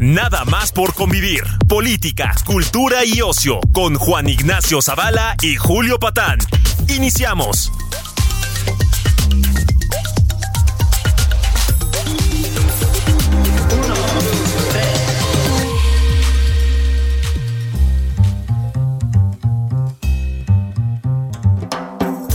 [0.00, 1.42] Nada más por convivir.
[1.66, 6.38] Política, cultura y ocio con Juan Ignacio Zavala y Julio Patán.
[6.86, 7.72] Iniciamos.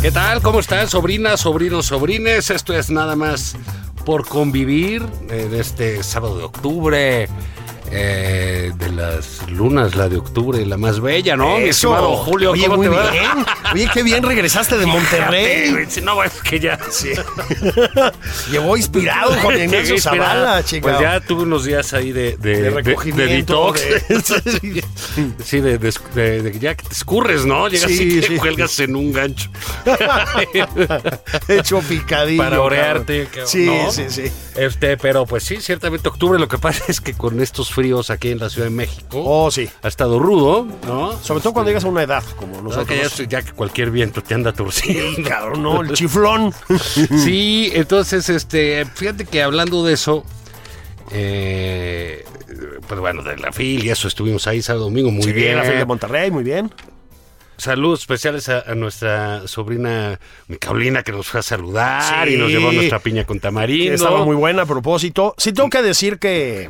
[0.02, 0.42] ¿Qué tal?
[0.42, 2.50] ¿Cómo están, sobrinas, sobrinos, sobrines?
[2.50, 3.56] Esto es nada más
[4.06, 7.30] por convivir en este sábado de octubre.
[7.96, 11.58] Eh, de las lunas, la de octubre, la más bella, ¿no?
[11.60, 13.12] Mi estimado Julio, Oye, ¿cómo muy te va?
[13.12, 13.30] bien.
[13.74, 15.72] Oye, qué bien regresaste de Monterrey.
[15.74, 16.80] Fíjate, No, es que ya.
[18.52, 20.82] Llegó inspirado Juan Ignacio Zavala, chica.
[20.90, 24.84] Pues ya tuve unos días ahí de, de, De recogimiento, de detox.
[25.44, 25.80] sí, de,
[26.52, 27.68] que ya que te escurres, ¿no?
[27.68, 28.36] Llegas Sí, y te sí.
[28.38, 29.50] cuelgas en un gancho.
[31.48, 32.42] Hecho picadillo.
[32.44, 33.92] Para orearte, cabrón, Sí, ¿no?
[33.92, 34.24] sí, sí.
[34.56, 36.40] Este, pero pues sí, ciertamente octubre.
[36.40, 39.52] Lo que pasa es que con estos fríos aquí en la Ciudad de México Oh,
[39.52, 39.70] sí.
[39.82, 41.18] ha estado rudo, ¿no?
[41.22, 43.14] Sobre todo cuando llegas a una edad como nosotros.
[43.18, 45.28] que ya, que cualquier viento te anda torciendo.
[45.28, 46.54] Cabrón, no, el chiflón.
[47.24, 50.24] Sí, entonces, este, fíjate que hablando de eso,
[51.12, 52.24] eh,
[52.88, 55.58] pues bueno, de la FIL y eso, estuvimos ahí sábado domingo, muy Sí, bien.
[55.58, 56.72] la Feria de Monterrey, muy bien.
[57.58, 62.34] Saludos especiales a, a nuestra sobrina Micaolina que nos fue a saludar Sí.
[62.34, 63.94] y nos llevó nuestra piña con tamarindo.
[63.94, 65.36] Estaba muy buena a propósito.
[65.38, 66.70] Sí, tengo que decir que.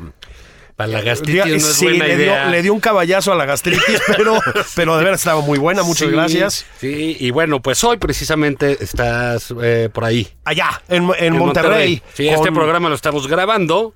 [0.75, 2.41] Para la gastritis no es sí, buena le, idea.
[2.43, 4.39] dio, le dio un caballazo a la gastritis, pero,
[4.75, 5.83] pero de veras estaba muy buena.
[5.83, 6.65] Muchas Sí, gracias.
[6.79, 10.27] Sí, y bueno, pues hoy precisamente estás eh, por ahí.
[10.45, 12.01] Allá, en, en Monterrey.
[12.13, 13.93] Sí, este programa lo estamos grabando.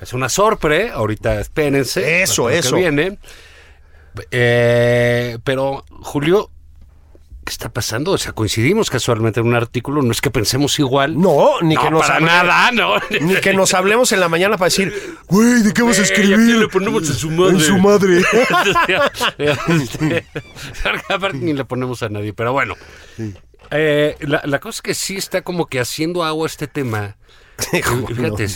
[0.00, 0.94] Es una sorpresa.
[0.94, 2.22] Ahorita espérense.
[2.22, 2.76] Eso, lo que eso.
[2.76, 3.18] viene.
[4.30, 6.50] Eh, pero, Julio,
[7.48, 8.12] ¿qué está pasando?
[8.12, 10.02] O sea, coincidimos casualmente en un artículo.
[10.02, 11.18] No es que pensemos igual.
[11.18, 12.94] No, ni No, que nos para hable- nada, no.
[13.22, 14.92] Ni que nos hablemos en la mañana para decir,
[15.28, 16.34] güey, ¿de qué vas a escribir?
[16.34, 17.54] ¿a quién le ponemos en su madre?
[17.54, 18.22] En su madre.
[19.38, 20.26] Este,
[21.08, 22.74] Aparte ni le ponemos a nadie, pero bueno.
[23.70, 27.16] Eh, la, la cosa es que sí está como que haciendo agua este tema.
[27.72, 28.46] Fíjate,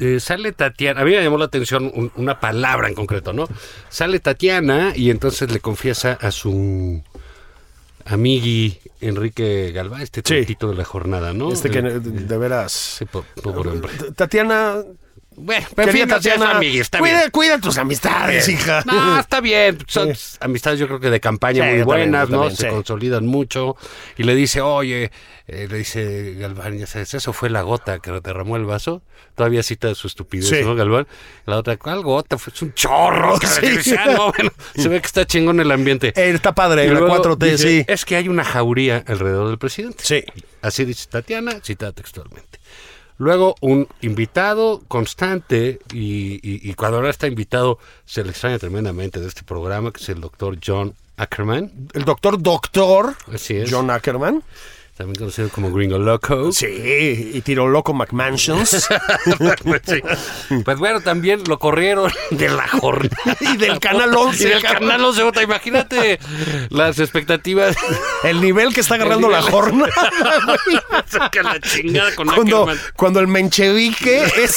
[0.00, 3.48] eh, sale Tatiana, a mí me llamó la atención un- una palabra en concreto, ¿no?
[3.88, 7.02] Sale Tatiana y entonces le confiesa a su
[8.04, 10.34] amigui Enrique Galván, este Sí.
[10.68, 11.52] de la jornada, ¿no?
[11.52, 12.72] Este que de, de veras.
[12.72, 13.92] sí, po- pobre hombre.
[14.14, 14.82] Tatiana.
[15.42, 17.30] Bueno, pero fin, Tatiana, está cuida, bien.
[17.30, 18.82] cuida tus amistades, hija.
[18.86, 19.78] No, está bien.
[19.86, 22.38] Son amistades yo creo que de campaña Sí, muy también, buenas, ¿no?
[22.40, 22.68] también, Se sí.
[22.70, 23.76] consolidan mucho.
[24.16, 25.10] Y le dice, oye,
[25.46, 29.02] eh, le dice Galván, ya sabes, eso fue la gota que derramó el vaso.
[29.34, 30.62] Todavía cita su estupidez, Sí.
[30.62, 31.06] ¿no, Galván?
[31.46, 32.36] La otra, ¿cuál gota?
[32.36, 33.36] Fue es un chorro.
[33.98, 36.08] "Ah, no, bueno, se ve que está chingón el ambiente.
[36.16, 37.84] Eh, está padre, Y la luego 4T, dice, sí.
[37.88, 40.04] Es que hay una jauría alrededor del presidente.
[40.04, 40.24] Sí.
[40.62, 42.58] Así dice Tatiana, citada textualmente.
[43.20, 49.20] Luego, un invitado constante, y, y- y cuando ahora está invitado, se le extraña tremendamente
[49.20, 51.70] de este programa, que es el doctor John Ackerman.
[51.92, 53.70] El doctor Doctor Así es.
[53.70, 54.42] John Ackerman.
[55.00, 56.52] También conocido como Gringo Loco.
[56.52, 56.66] Sí,
[57.32, 58.86] y tiro loco McMansions.
[59.64, 60.02] pues, sí.
[60.62, 63.16] Pues bueno, también lo corrieron de la jornada.
[63.40, 64.42] y del Canal 11.
[64.42, 65.42] Y del canal 11, otra.
[65.42, 66.20] Imagínate
[66.68, 67.76] las expectativas.
[68.24, 69.90] El nivel que está agarrando la jornada.
[71.06, 72.78] Saca la chingada con Cuando, Ackerman.
[72.94, 74.54] cuando el menchevique es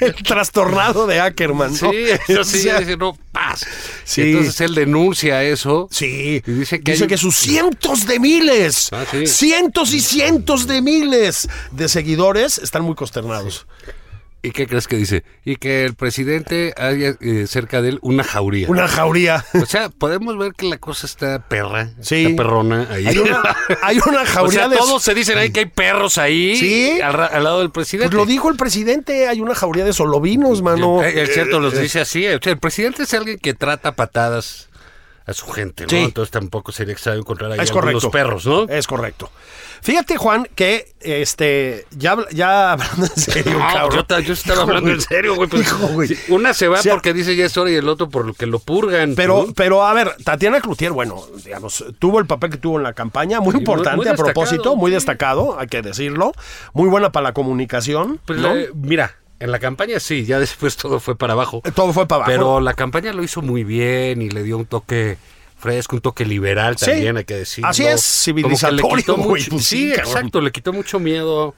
[0.00, 1.70] el trastornado de Ackerman.
[1.70, 1.90] ¿no?
[1.92, 3.64] Sí, eso sí, O sea, no, paz.
[4.02, 4.22] Sí.
[4.22, 5.86] Entonces él denuncia eso.
[5.92, 9.26] Sí, Y dice que dice hay- que sus cientos de miles, Ah, sí.
[9.52, 13.66] Cientos y cientos de miles de seguidores están muy consternados.
[14.44, 15.24] ¿Y qué crees que dice?
[15.44, 18.68] Y que el presidente haya eh, cerca de él una jauría.
[18.70, 19.44] Una jauría.
[19.62, 22.24] O sea, podemos ver que la cosa está perra, Sí.
[22.24, 23.06] está perrona ahí.
[23.08, 23.42] Hay una,
[23.82, 24.76] hay una o jauría sea, de...
[24.78, 27.00] todos se dicen ahí que hay perros ahí Sí.
[27.02, 28.08] al, lado del presidente.
[28.16, 31.04] Pues lo dijo el presidente, hay una jauría de solovinos, mano.
[31.04, 32.26] Eh, Es cierto, los dice así.
[32.26, 34.70] O sea, el presidente es alguien que trata patadas
[35.26, 35.90] a su gente, ¿no?
[35.90, 35.96] Sí.
[35.98, 38.10] Entonces tampoco sería extraño encontrar ahí Es algunos correcto.
[38.10, 38.64] perros, ¿no?
[38.68, 39.30] Es correcto.
[39.82, 44.06] Fíjate, Juan, que este ya, ya hablando en serio, No, cabrón.
[44.08, 44.94] yo, yo estaba Hijo, hablando güey.
[44.94, 45.48] en serio, güey.
[45.48, 46.08] pues, Hijo, güey.
[46.28, 48.32] una se va O sea, porque dice ya es hora y el otro por lo
[48.34, 49.14] que lo purgan.
[49.16, 49.52] Pero, ¿no?
[49.54, 53.40] pero a ver, Tatiana Cloutier, bueno, digamos, tuvo el papel que tuvo en la campaña,
[53.40, 56.32] muy importante muy a propósito, muy destacado, hay que decirlo,
[56.74, 58.52] muy buena para la comunicación, Pues, ¿no?
[58.74, 61.62] mira, en la campaña sí, ya después todo fue para abajo.
[61.74, 62.30] Todo fue para abajo.
[62.30, 65.18] Pero la campaña lo hizo muy bien y le dio un toque
[65.58, 67.68] fresco, un toque liberal Sí, también, hay que decirlo.
[67.70, 70.12] así es, civilizatorio, Como que le quitó mucho- pues sí, sí, cabrón.
[70.16, 71.54] exacto, le quitó mucho miedo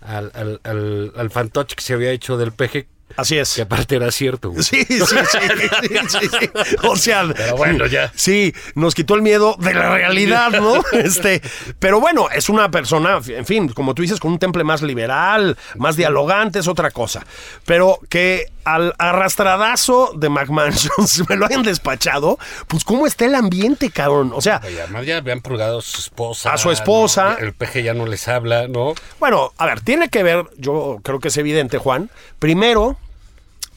[0.00, 2.86] al, al, al, al fantoche que se había hecho del peje,
[3.16, 3.54] Así es.
[3.54, 4.50] que aparte era cierto.
[4.50, 4.62] güey.
[4.62, 6.76] Sí, sí, sí, sí, sí, sí.
[6.82, 8.12] O sea, Pero bueno, ya.
[8.14, 10.82] Sí, nos quitó el miedo de la realidad, ¿no?
[10.92, 11.42] Este,
[11.78, 15.56] pero bueno, es una persona, en fin, como tú dices, con un temple más liberal,
[15.76, 17.24] más dialogante, es otra cosa.
[17.66, 22.38] Pero que al arrastradazo de McMansions me lo hayan despachado,
[22.68, 24.32] pues cómo está el ambiente, cabrón.
[24.34, 26.52] O sea, Y además ya habían purgado a su esposa.
[26.52, 27.36] A su esposa.
[27.38, 27.46] ¿no?
[27.46, 28.94] El peje ya no les habla, ¿no?
[29.20, 32.96] Bueno, a ver, tiene que ver, yo creo que es evidente, Juan, primero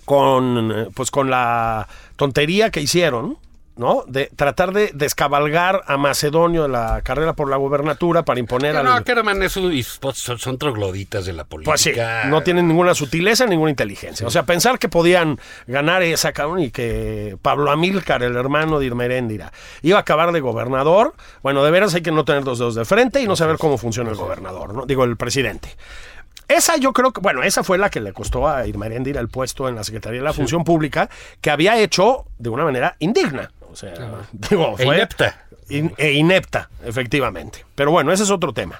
[0.05, 3.37] con, pues, con la tontería que hicieron,
[3.77, 4.03] ¿no?
[4.07, 8.77] De tratar de descabalgar a Macedonio de la carrera por la gubernatura para imponer Que
[8.77, 8.85] al...
[8.85, 11.71] no, Kerman su esposa son, son trogloditas de la política.
[11.71, 11.91] Pues sí,
[12.29, 14.25] no tienen ninguna sutileza, ninguna inteligencia.
[14.25, 18.85] O sea, pensar que podían ganar esa, cabrón, y que Pablo Amílcar, el hermano de
[18.85, 19.51] Irmeréndira,
[19.81, 21.13] iba a acabar de gobernador,
[21.43, 23.77] bueno, de veras hay que no tener dos dedos de frente y no saber cómo
[23.77, 24.85] funciona el gobernador, ¿no?
[24.85, 25.75] Digo, el presidente.
[26.47, 29.67] Esa yo creo que, bueno, esa fue la que le costó a Irmeréndira el puesto
[29.67, 31.09] en la Secretaría de la Función Pública,
[31.41, 33.51] que había hecho de una manera indigna.
[33.75, 33.93] O sea,
[34.31, 35.45] digo, E inepta.
[35.67, 37.65] In- e inepta, efectivamente.
[37.75, 38.79] Pero bueno, ese es otro tema.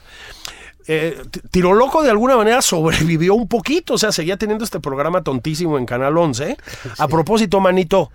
[0.88, 1.22] Eh,
[1.52, 5.78] Tiro Loco de alguna manera sobrevivió un poquito, o sea, seguía teniendo este programa tontísimo
[5.78, 6.56] en Canal 11.
[6.98, 8.10] A propósito, manito,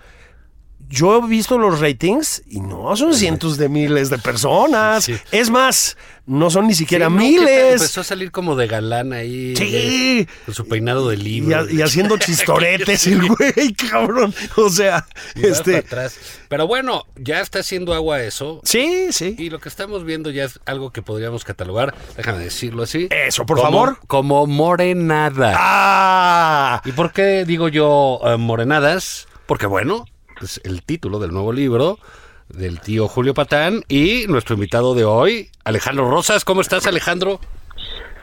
[0.91, 5.05] yo he visto los ratings y no son cientos de miles de personas.
[5.05, 5.15] Sí.
[5.31, 5.97] Es más,
[6.27, 7.75] no son ni siquiera miles.
[7.75, 9.55] Empezó a salir como de galán ahí.
[9.57, 10.27] Sí.
[10.45, 11.71] con su peinado de libro.
[11.71, 14.35] y haciendo chistoretes el güey, cabrón.
[14.57, 15.07] O sea,
[15.37, 15.77] Y este...
[15.77, 16.17] atrás.
[16.49, 18.61] Pero bueno, ya está haciendo agua eso.
[18.65, 19.37] Sí, sí.
[19.39, 23.07] Y lo que estamos viendo ya es algo que podríamos catalogar, déjame decirlo así.
[23.11, 23.99] Eso, por como- favor.
[24.09, 25.55] Como morenada.
[25.57, 26.83] ¡Ah!
[26.85, 29.29] ¿Y por qué digo yo eh, morenadas?
[29.47, 30.05] Porque bueno,
[30.43, 31.99] es el título del nuevo libro
[32.49, 36.45] del tío Julio Patán y nuestro invitado de hoy, Alejandro Rosas.
[36.45, 37.41] ¿Cómo estás, Alejandro?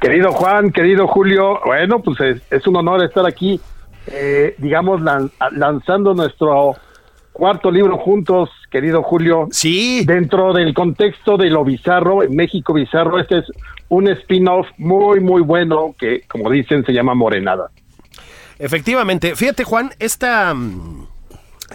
[0.01, 3.59] Querido Juan, querido Julio, bueno, pues es, es un honor estar aquí,
[4.07, 6.75] eh, digamos, lan- lanzando nuestro
[7.31, 9.47] cuarto libro juntos, querido Julio.
[9.51, 10.03] Sí.
[10.05, 13.45] Dentro del contexto de lo bizarro, México bizarro, este es
[13.89, 17.69] un spin-off muy, muy bueno que, como dicen, se llama Morenada.
[18.59, 19.35] Efectivamente.
[19.35, 21.07] Fíjate, Juan, esta, mm,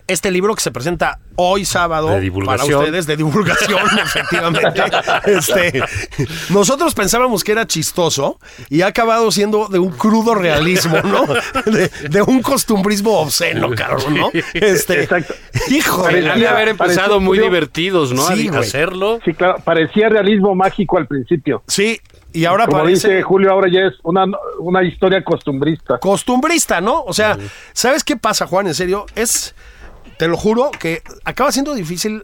[0.07, 2.69] este libro que se presenta hoy sábado De divulgación.
[2.69, 4.83] para ustedes, de divulgación, efectivamente.
[5.27, 5.83] Este,
[6.51, 11.25] nosotros pensábamos que era chistoso y ha acabado siendo de un crudo realismo, ¿no?
[11.71, 14.31] De, de un costumbrismo obsceno, cabrón, ¿no?
[14.55, 15.35] Este, Exacto.
[15.71, 18.27] Hijo de haber empezado muy divertidos, ¿no?
[18.29, 19.21] Sí, a hacerlo.
[19.25, 21.63] Sí, claro, parecía realismo mágico al principio.
[21.67, 22.01] Sí,
[22.33, 24.25] y ahora Como parece dice Julio, ahora ya es una,
[24.59, 25.99] una historia costumbrista.
[25.99, 27.03] costumbrista, ¿no?
[27.03, 27.37] O sea,
[27.73, 28.67] ¿sabes qué pasa, Juan?
[28.67, 29.55] En serio, es,
[30.23, 32.23] te lo juro, que acaba siendo difícil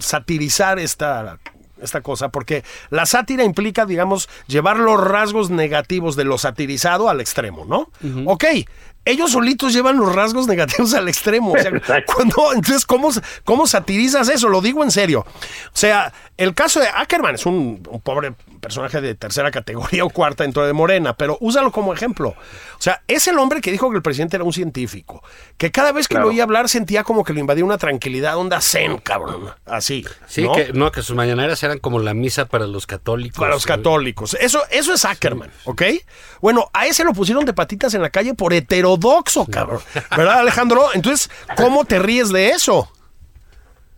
[0.00, 1.38] satirizar esta,
[1.80, 7.20] esta cosa, porque la sátira implica, digamos, llevar los rasgos negativos de lo satirizado al
[7.20, 7.92] extremo, ¿no?
[8.26, 8.44] Ok,
[9.04, 11.52] ellos solitos llevan los rasgos negativos al extremo.
[11.52, 11.70] O sea,
[12.06, 13.10] cuando, entonces, ¿cómo,
[13.44, 14.48] ¿cómo satirizas eso?
[14.48, 15.20] Lo digo en serio.
[15.20, 20.10] O sea, el caso de Ackerman es un, un pobre personaje de tercera categoría o
[20.10, 22.30] cuarta dentro de Morena, pero úsalo como ejemplo.
[22.30, 25.22] O sea, es el hombre que dijo que el presidente era un científico,
[25.56, 26.26] que cada vez que Claro.
[26.26, 29.50] lo oía hablar sentía como que lo invadía una tranquilidad, onda zen, cabrón.
[29.66, 30.04] Así.
[30.26, 30.52] Sí, ¿no?
[30.52, 33.38] que no, que sus mañaneras eran como la misa para los católicos.
[33.38, 33.68] Para los eh.
[33.68, 34.36] católicos.
[34.40, 35.82] Eso, eso es Ackerman, ¿ok?
[36.40, 39.80] Bueno, a ese lo pusieron de patitas en la calle por heterodoxo, cabrón.
[40.16, 40.88] ¿Verdad, Alejandro?
[40.94, 42.90] Entonces, ¿cómo te ríes de eso?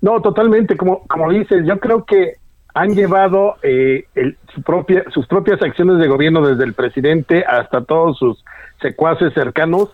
[0.00, 2.39] No, totalmente, como, como dices, yo creo que
[2.74, 7.84] han llevado eh, el- su propia, sus propias acciones de gobierno desde el presidente hasta
[7.84, 8.44] todos sus
[8.80, 9.88] secuaces cercanos,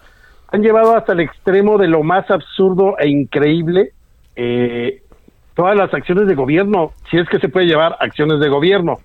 [0.52, 3.92] han llevado hasta el extremo de lo más absurdo e increíble
[4.36, 5.02] eh,
[5.54, 8.98] todas las acciones de gobierno, si es que se puede llevar acciones de gobierno.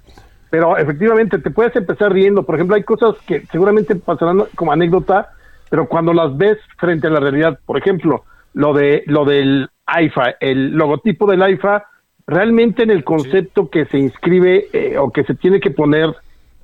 [0.50, 5.30] Pero efectivamente te puedes empezar riendo, por ejemplo, hay cosas que seguramente pasarán como anécdota,
[5.70, 10.36] pero cuando las ves frente a la realidad, por ejemplo, lo de lo del AIFA,
[10.42, 11.86] el logotipo del AIFA,
[12.28, 16.14] realmente en el concepto que se inscribe eh, o que se tiene que poner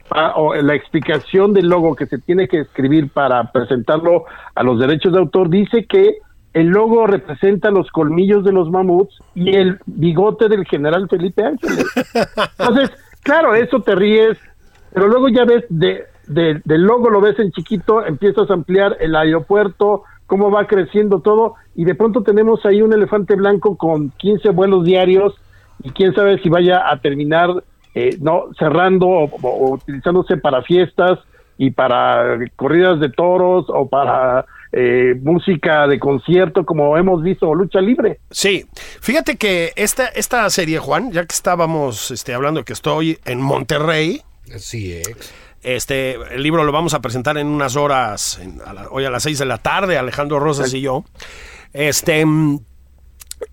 [0.09, 4.79] pa- o la explicación del logo que se tiene que escribir para presentarlo a los
[4.79, 6.17] derechos de autor dice que
[6.53, 11.85] el logo representa los colmillos de los mamuts y el bigote del general Felipe Ángeles.
[12.57, 14.37] Entonces, claro, eso te ríes,
[14.93, 18.97] pero luego ya ves, de, de- del logo lo ves en chiquito, empiezas a ampliar
[18.99, 24.09] el aeropuerto, cómo va creciendo todo, y de pronto tenemos ahí un elefante blanco con
[24.17, 25.35] 15 vuelos diarios,
[25.83, 27.49] y quién sabe si vaya a terminar
[27.95, 31.19] eh, no cerrando o, o- o utilizándose para fiestas
[31.57, 37.55] y para corridas de toros o para eh, música de concierto como hemos visto o
[37.55, 38.19] lucha libre.
[38.29, 38.65] Sí,
[39.01, 43.41] fíjate que esta, esta serie, Juan, ya que estábamos este, hablando de que estoy en
[43.41, 44.21] Monterrey,
[44.53, 45.33] Así es.
[45.63, 49.09] este, el libro lo vamos a presentar en unas horas, en- a la- hoy a
[49.09, 51.03] las 6 de la tarde, Alejandro Rosas y yo.
[51.73, 52.23] Este,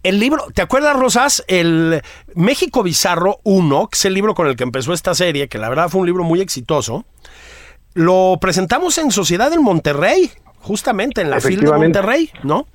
[0.02, 1.44] el libro, ¿te acuerdas, Rosas?
[1.46, 2.02] El
[2.34, 5.68] México Bizarro 1, que es el libro con el que empezó esta serie, que la
[5.68, 7.04] verdad fue un libro muy exitoso,
[7.94, 10.30] lo presentamos en Sociedad del Monterrey.
[10.60, 11.70] Justamente en la FIL de.
[11.72, 12.66] Monterrey, ¿no?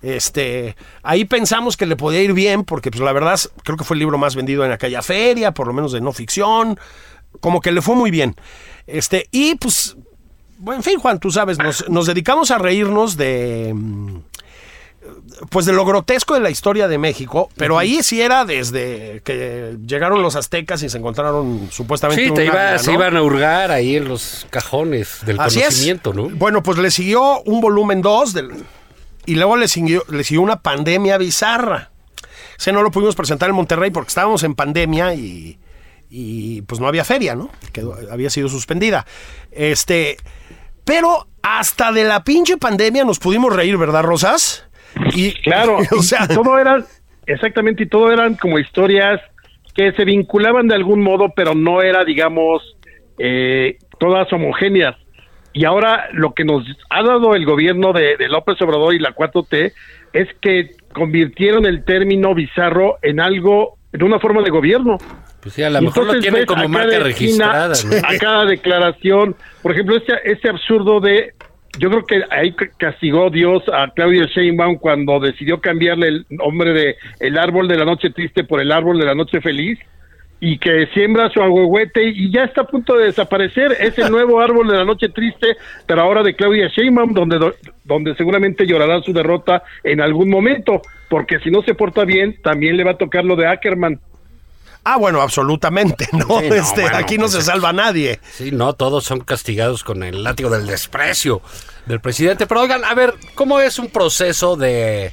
[0.00, 3.96] Este, ahí pensamos que le podía ir bien, porque pues la verdad creo que fue
[3.96, 6.80] el libro más vendido en aquella feria, por lo menos de no ficción,
[7.40, 8.34] como que le fue muy bien.
[8.86, 9.94] Este, y pues,
[10.56, 14.16] bueno, en fin, Juan, tú sabes, nos, nos dedicamos a reírnos de, mm,
[15.50, 19.76] pues de lo grotesco de la historia de México, pero ahí sí era desde que
[19.86, 23.96] llegaron los aztecas y se encontraron supuestamente Sí, te iba- se iban a hurgar ahí
[23.96, 25.66] en los cajones del Así es.
[25.66, 26.28] conocimiento, ¿no?
[26.30, 28.34] Bueno, pues le siguió un volumen 2
[29.26, 31.90] y luego le siguió, le siguió una pandemia bizarra.
[32.58, 35.58] Ese no lo pudimos presentar en Monterrey porque estábamos en pandemia y,
[36.08, 37.50] y, pues no había feria, ¿no?
[37.72, 39.04] Quedó- había sido suspendida.
[39.50, 40.16] Este,
[40.84, 44.64] pero hasta de la pinche pandemia nos pudimos reír, ¿verdad, Rosas?
[45.14, 46.84] Y Claro, o sea, y todo era,
[47.26, 49.20] exactamente, y todo eran como historias
[49.74, 52.76] que se vinculaban de algún modo, pero no era, digamos,
[53.18, 54.96] eh, todas homogéneas.
[55.52, 59.14] Y ahora lo que nos ha dado el gobierno de, de López Obrador y la
[59.14, 59.72] 4T
[60.12, 64.98] es que convirtieron el término bizarro en algo, en una forma de gobierno.
[65.44, 68.08] Pues sí, a lo mejor lo como marca esquina, registrada, ¿no?
[68.08, 69.36] A cada declaración.
[69.60, 71.34] Por ejemplo, este, este absurdo de.
[71.78, 76.96] Yo creo que ahí castigó Dios a Claudia Sheinbaum cuando decidió cambiarle el nombre de
[77.20, 79.78] el árbol de la noche triste por el árbol de la noche feliz
[80.40, 83.76] y que siembra su agüehuete y ya está a punto de desaparecer.
[83.80, 87.54] Es el nuevo árbol de la noche triste, pero ahora de Claudia Sheinbaum, donde, do-
[87.84, 92.76] donde seguramente llorará su derrota en algún momento, porque si no se porta bien, también
[92.76, 93.98] le va a tocar lo de Ackerman.
[94.84, 96.40] Ah, bueno, absolutamente, ¿no?
[96.40, 98.20] Sí, no, este, bueno, aquí no pues se es- salva nadie.
[98.32, 101.42] Sí, no, todos son castigados con el látigo del desprecio
[101.86, 102.46] del presidente.
[102.46, 105.12] Pero oigan, a ver, ¿cómo es un proceso de,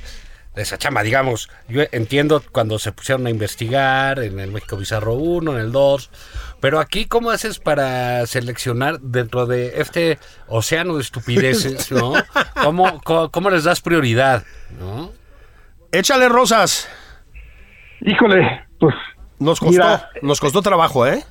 [0.56, 1.04] de esa chamba?
[1.04, 5.72] Digamos, yo entiendo cuando se pusieron a investigar en el México Bizarro 1, en el
[5.72, 6.10] 2,
[6.60, 12.14] pero aquí, ¿cómo haces para seleccionar dentro de este océano de estupideces, ¿no?
[12.64, 14.44] ¿Cómo, cómo, cómo les das prioridad,
[14.80, 15.12] ¿no?
[15.92, 16.88] Échale rosas.
[18.02, 18.96] Híjole, pues
[19.42, 21.24] Nos costó, Mira, nos costó trabajo, ¿eh?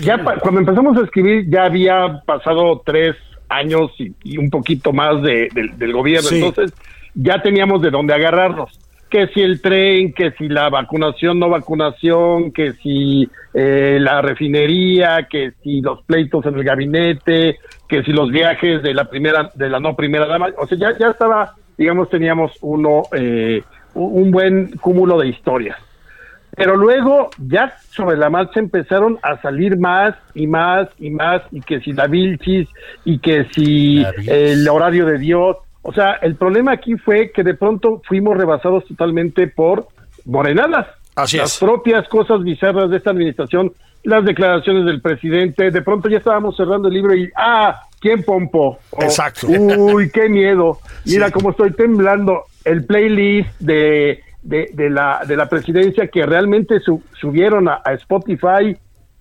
[0.00, 3.16] Ya cuando empezamos a escribir ya había pasado tres
[3.48, 6.42] años y, y un poquito más de- del- del gobierno, Sí.
[6.44, 6.72] entonces
[7.14, 8.78] ya teníamos de dónde agarrarnos.
[9.10, 15.26] Que si el tren, que si la vacunación, no vacunación, que si eh, la refinería,
[15.28, 17.58] que si los pleitos en el gabinete,
[17.88, 20.96] que si los viajes de la primera, de la no primera dama, o sea, ya,
[20.96, 23.62] ya estaba, digamos, teníamos uno, eh,
[23.94, 25.76] un buen cúmulo de historias.
[26.56, 31.60] Pero luego, ya sobre la marcha empezaron a salir más y más y más, y
[31.60, 32.68] que si la Vilchis,
[33.04, 34.28] y que si Vilchis.
[34.28, 35.56] el horario de Dios.
[35.82, 39.88] O sea, el problema aquí fue que de pronto fuimos rebasados totalmente por
[40.26, 40.86] morenadas.
[41.16, 41.58] Así Las es.
[41.60, 43.72] propias cosas bizarras de esta administración,
[44.04, 48.78] las declaraciones del presidente, de pronto ya estábamos cerrando el libro y, ah, ¿quién pompó?
[48.90, 49.46] O, Exacto.
[49.48, 50.78] Uy, qué miedo.
[51.06, 51.32] Mira Sí.
[51.32, 52.44] cómo estoy temblando.
[52.64, 58.76] El playlist de, de, de la, de la presidencia que realmente su- subieron a, Spotify,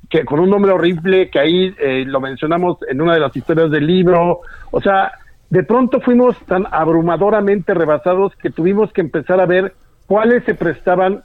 [0.10, 3.70] que con un nombre horrible, que ahí eh, lo mencionamos en una de las historias
[3.70, 4.42] del libro.
[4.72, 5.12] O sea,
[5.50, 9.74] de pronto fuimos tan abrumadoramente rebasados que tuvimos que empezar a ver
[10.08, 11.24] cuáles se prestaban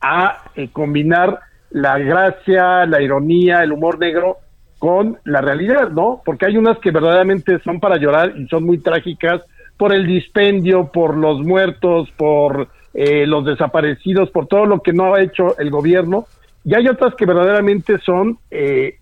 [0.00, 4.38] a eh, combinar la gracia, la ironía, el humor negro
[4.78, 6.20] con la realidad, ¿no?
[6.24, 9.42] Porque hay unas que verdaderamente son para llorar y son muy trágicas
[9.76, 15.14] por el dispendio, por los muertos, por eh, los desaparecidos, por todo lo que no
[15.14, 16.26] ha hecho el gobierno.
[16.64, 18.98] Y hay otras que verdaderamente son, eh,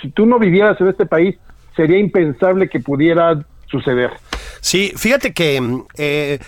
[0.00, 1.36] si tú no vivieras en este país,
[1.76, 3.38] sería impensable que pudiera
[3.70, 4.10] suceder.
[4.60, 6.38] Sí, fíjate que mm, eh,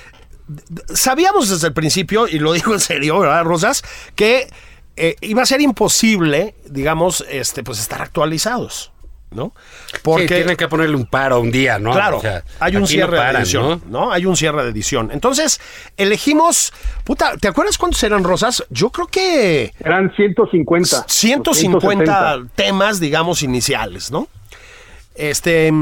[0.88, 3.82] sabíamos desde el principio, y lo digo en serio, ¿verdad, Rosas?
[4.14, 4.48] Que
[4.96, 8.92] eh, iba a ser imposible, digamos, este, pues estar actualizados.
[9.30, 9.52] ¿No?
[10.02, 11.92] Porque tienen que ponerle un paro un día, ¿no?
[11.92, 12.20] Claro,
[12.58, 14.12] hay un cierre de edición, ¿no?
[14.12, 15.10] Hay un cierre de edición.
[15.12, 15.60] Entonces,
[15.96, 16.72] elegimos,
[17.04, 18.64] puta, ¿te acuerdas cuántos eran rosas?
[18.70, 21.04] Yo creo que eran 150.
[21.06, 24.28] 150 temas, digamos, iniciales, ¿no?
[25.14, 25.72] Este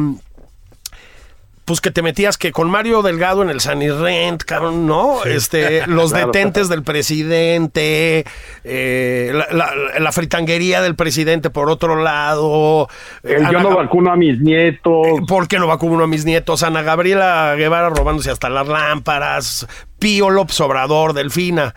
[1.68, 5.22] pues que te metías que con Mario Delgado en el Sanirrent, cabrón, ¿no?
[5.26, 8.24] Este, los detentes del presidente,
[8.64, 12.88] eh, la, fritanguería del presidente por otro lado.
[13.22, 15.06] El yo no vacuno a mis nietos.
[15.28, 16.62] ¿Por qué no vacuno a mis nietos?
[16.62, 21.74] Ana Gabriela Guevara robándose hasta las lámparas, Pío López Obrador, Delfina.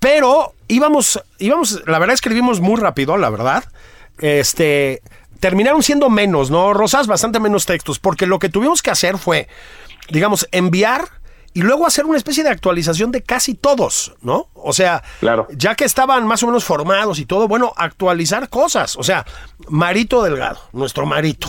[0.00, 3.62] Pero íbamos, íbamos, la verdad escribimos muy rápido, la verdad.
[4.18, 5.00] Este,
[5.40, 6.72] terminaron siendo menos, ¿no?
[6.74, 9.48] Rosas, bastante menos textos, porque lo que tuvimos que hacer fue,
[10.10, 11.18] digamos, enviar
[11.54, 14.48] y luego hacer una especie de actualización de casi todos, ¿no?
[14.54, 15.48] O sea, claro.
[15.50, 18.96] ya que estaban más o menos formados y todo, bueno, actualizar cosas.
[18.96, 19.24] O sea,
[19.68, 21.48] Marito Delgado, nuestro Marito,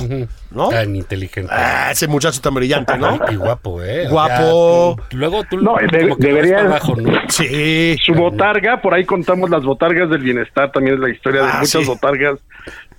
[0.52, 0.70] ¿no?
[0.70, 1.52] Tan inteligente.
[1.54, 3.20] Ah, ese muchacho tan brillante, ¿no?
[3.30, 4.08] Y guapo, ¿eh?
[4.10, 4.98] Guapo.
[5.12, 5.76] luego tú no,
[6.18, 6.62] debería.
[6.62, 7.12] Abajo, ¿no?
[7.28, 7.96] Sí.
[8.04, 11.58] Su botarga, por ahí contamos las botargas del bienestar, también es la historia de ah,
[11.60, 12.40] muchas botargas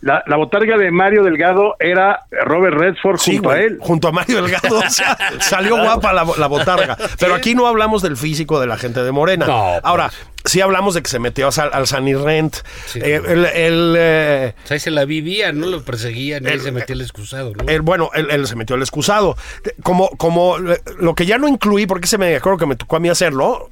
[0.02, 3.78] la, la, botarga de Mario Delgado era Robert Redford junto a él.
[3.80, 4.78] Junto a Mario Delgado.
[4.78, 6.96] o sea, salió guapa la, la, botarga.
[7.18, 9.46] Pero aquí no hablamos del físico de la gente de Morena.
[9.46, 9.80] Pues.
[9.82, 10.10] Ahora,
[10.44, 12.56] sí hablamos de que se metió al, al Sunny Rent.
[12.94, 13.20] Eh,
[13.54, 17.02] el, eh, o sea, ahí se la vivía, no lo perseguían, él se metió el
[17.02, 17.52] excusado.
[17.54, 17.82] ¿no?
[17.82, 19.36] bueno, él, se metió el excusado.
[19.82, 20.56] Como, como
[20.98, 23.68] lo que ya no incluí, porque se me acuerdo que me tocó a mí hacerlo,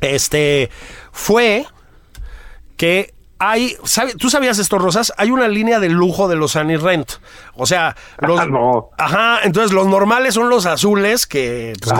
[0.00, 0.68] este,
[1.12, 1.64] fue
[2.76, 3.76] que hay,
[4.18, 5.12] ¿tú sabías esto, Rosas?
[5.16, 7.12] Hay una línea de lujo de los Annie Rent.
[7.54, 8.40] O sea, los,
[8.98, 11.92] ajá, entonces los normales son los azules que pues,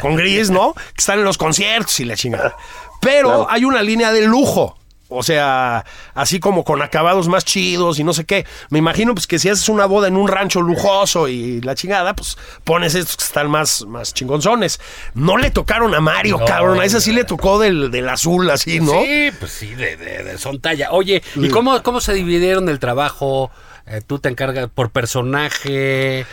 [0.00, 0.74] con gris, ¿no?
[0.74, 2.56] Que están en los conciertos y la chingada.
[3.00, 4.76] Pero hay una línea de lujo.
[5.12, 8.46] O sea, así como con acabados más chidos y no sé qué.
[8.70, 12.14] Me imagino pues que si haces una boda en un rancho lujoso y la chingada,
[12.14, 14.80] pues pones estos que están más, más chingonzones.
[15.14, 16.80] No le tocaron a Mario, cabrón.
[16.80, 19.02] A ese sí le tocó del, del azul, así, ¿no?
[19.02, 20.92] Sí, pues sí, de, de, son talla.
[20.92, 23.50] Oye, ¿y cómo, cómo se dividieron el trabajo?
[23.86, 26.26] Eh, tú te encargas por personaje.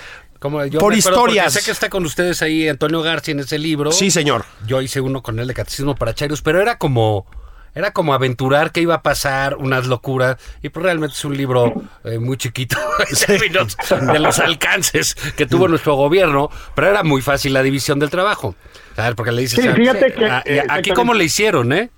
[0.69, 1.51] Yo por historias.
[1.51, 3.91] Sé que está con ustedes ahí Antonio García en ese libro.
[3.91, 4.45] Sí, señor.
[4.65, 7.25] Yo hice uno con él de Catecismo para Chairos, pero era como
[7.75, 11.73] era como aventurar qué iba a pasar, unas locuras, y pues realmente es un libro
[12.03, 12.77] eh, muy chiquito
[13.09, 17.99] en términos de los alcances que tuvo nuestro gobierno, pero era muy fácil la división
[17.99, 18.55] del trabajo.
[18.95, 19.15] ¿Sabes?
[19.15, 21.89] Porque le dices, sí, fíjate que, eh, aquí cómo le hicieron, ¿eh?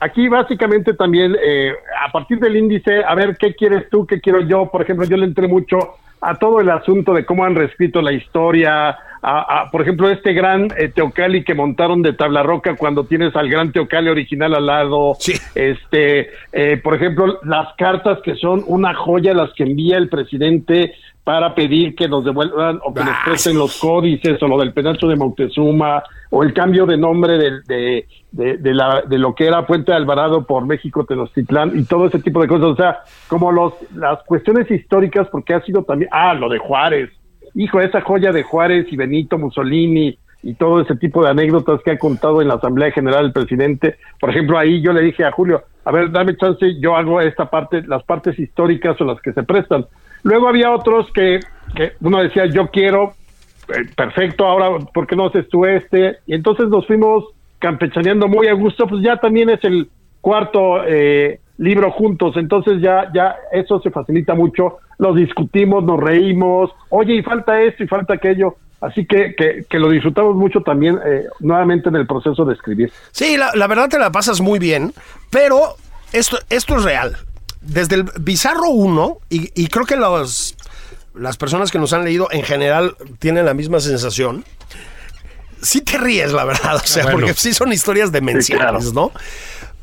[0.00, 1.72] Aquí básicamente también, eh,
[2.06, 5.16] a partir del índice, a ver qué quieres tú, qué quiero yo, por ejemplo, yo
[5.16, 9.82] le entré mucho a todo el asunto de cómo han reescrito la historia, a, por
[9.82, 14.08] ejemplo, este gran eh, Teocali que montaron de tabla roca cuando tienes al gran Teocali
[14.08, 15.16] original al lado.
[15.54, 20.94] Este, eh, por ejemplo, las cartas que son una joya, las que envía el presidente
[21.28, 24.72] para pedir que nos devuelvan o que nos ah, presten los códices o lo del
[24.72, 29.46] penacho de Moctezuma o el cambio de nombre de, de, de, la, de lo que
[29.46, 32.68] era Puente Alvarado por México Tenochtitlán y todo ese tipo de cosas.
[32.68, 37.10] O sea, como los, las cuestiones históricas, porque ha sido también, ah, lo de Juárez,
[37.58, 41.90] hijo, esa joya de Juárez y Benito Mussolini y todo ese tipo de anécdotas que
[41.90, 43.96] ha contado en la Asamblea General el presidente.
[44.20, 47.50] Por ejemplo, ahí yo le dije a Julio, a ver, dame chance, yo hago esta
[47.50, 49.86] parte, las partes históricas o las que se prestan.
[50.22, 51.40] Luego había otros que,
[52.00, 53.14] uno decía, yo quiero,
[53.70, 56.18] eh, perfecto, ahora, ¿por qué no haces tú este?
[56.26, 57.24] Y entonces nos fuimos
[57.58, 59.88] campechaneando muy a gusto, pues ya también es el
[60.20, 66.70] cuarto eh, libro juntos, entonces ya, ya eso se facilita mucho, lo discutimos, nos reímos,
[66.90, 68.56] oye, y falta esto y falta aquello.
[68.80, 69.34] Así que,
[69.68, 72.92] que, lo disfrutamos mucho también eh, nuevamente en el proceso de escribir.
[73.10, 74.92] Sí, la, verdad te la pasas muy bien,
[75.30, 75.74] pero
[76.12, 77.16] esto, esto es real.
[77.60, 80.56] Desde el Bizarro 1, y, y creo que los,
[81.14, 84.44] las personas que nos han leído en general tienen la misma sensación,
[85.62, 89.12] sí te ríes, la verdad, o sea, porque sí son historias demenciales, ¿no?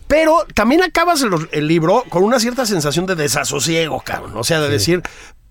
[0.08, 4.38] Pero también acabas el, libro con una cierta sensación de desasosiego, cabrón.
[4.38, 5.02] O sea, de decir,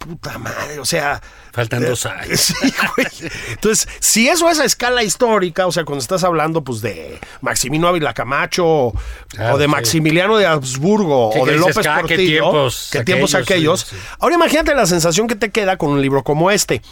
[0.05, 1.21] puta madre, o sea.
[1.53, 2.41] Faltan dos años.
[2.55, 3.31] Sí, güey.
[3.51, 7.89] Entonces, si eso es a escala histórica, o sea, cuando estás hablando, pues, de Maximino
[7.89, 13.05] Ávila Camacho, o de Maximiliano de Habsburgo, o de López ah, Portillo, qué tiempos, qué
[13.05, 13.93] tiempos aquellos.
[14.19, 16.83] Ahora imagínate la sensación que te queda con un libro como este.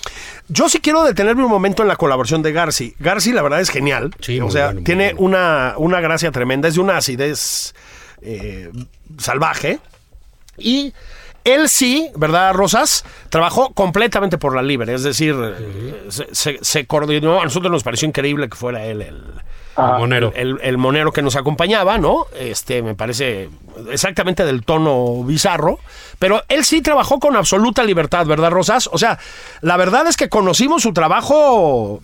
[0.48, 2.94] Yo sí quiero detenerme un momento en la colaboración de Garci.
[2.98, 4.14] Garci, la verdad, es genial.
[4.42, 7.75] o sea, tiene Una, una gracia tremenda, es de una acidez
[8.22, 8.70] eh,
[9.18, 9.81] salvaje.
[10.59, 10.92] Y
[11.45, 13.05] él sí, ¿verdad, Rosas?
[13.31, 15.35] Trabajó completamente por la libre, es decir,
[16.09, 17.41] se, se- se coordinó.
[17.41, 19.23] A nosotros nos pareció increíble que fuera él el,
[19.75, 20.33] Ah, Monero.
[20.37, 22.27] el, el monero que nos acompañaba, ¿no?
[22.39, 23.49] Este, me parece
[23.91, 25.79] exactamente del tono bizarro.
[26.19, 28.91] Pero él sí trabajó con absoluta libertad, ¿verdad, Rosas?
[28.93, 29.19] O sea,
[29.63, 32.03] la verdad es que conocimos su trabajo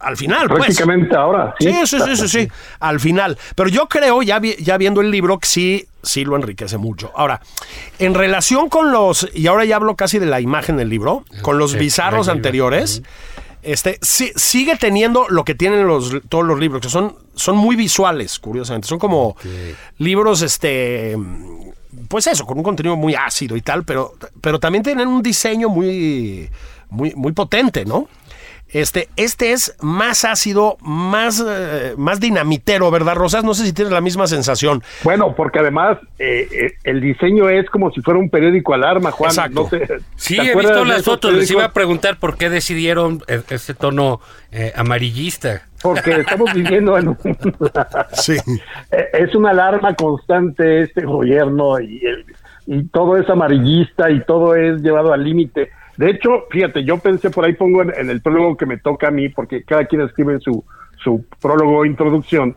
[0.00, 0.58] al final, pues.
[0.64, 1.54] prácticamente ahora.
[1.60, 2.48] Sí, sí, sí, sí, sí,
[2.80, 3.38] al final.
[3.54, 7.12] Pero yo creo, ya, vi- ya viendo el libro, que sí, sí lo enriquece mucho.
[7.14, 7.40] Ahora,
[7.98, 11.58] en relación con los, y ahora ya hablo casi de la imagen del libro, con
[11.58, 13.02] los Sí, bizarros anteriores,
[13.62, 17.76] este, sí- sigue teniendo lo que tienen los, todos los libros, que son, son muy
[17.76, 18.86] visuales, curiosamente.
[18.88, 19.36] Son como
[19.98, 21.16] libros, este,
[22.08, 25.68] pues eso, con un contenido muy ácido y tal, pero, pero también tienen un diseño
[25.68, 26.48] muy,
[26.90, 28.08] muy, muy potente, ¿no?
[28.72, 33.44] Este, este es más ácido, más, eh, más dinamitero, ¿verdad, Rosas?
[33.44, 34.82] No sé si tienes la misma sensación.
[35.04, 39.30] Bueno, porque además eh, eh, el diseño es como si fuera un periódico alarma, Juan.
[39.30, 39.62] Exacto.
[39.62, 41.32] No sé, Sí, ¿te he visto las fotos.
[41.32, 45.62] Les iba a preguntar por qué decidieron e- ese tono eh, amarillista.
[45.80, 47.18] Porque estamos viviendo en un...
[48.14, 48.36] Sí.
[49.12, 52.24] Es una alarma constante este gobierno y, el-
[52.66, 55.70] y todo es amarillista y todo es llevado al límite.
[55.96, 59.10] De hecho, fíjate, yo pensé por ahí pongo en, el prólogo que me toca a
[59.10, 60.64] mí, porque cada quien escribe su,
[61.02, 62.54] su prólogo o introducción.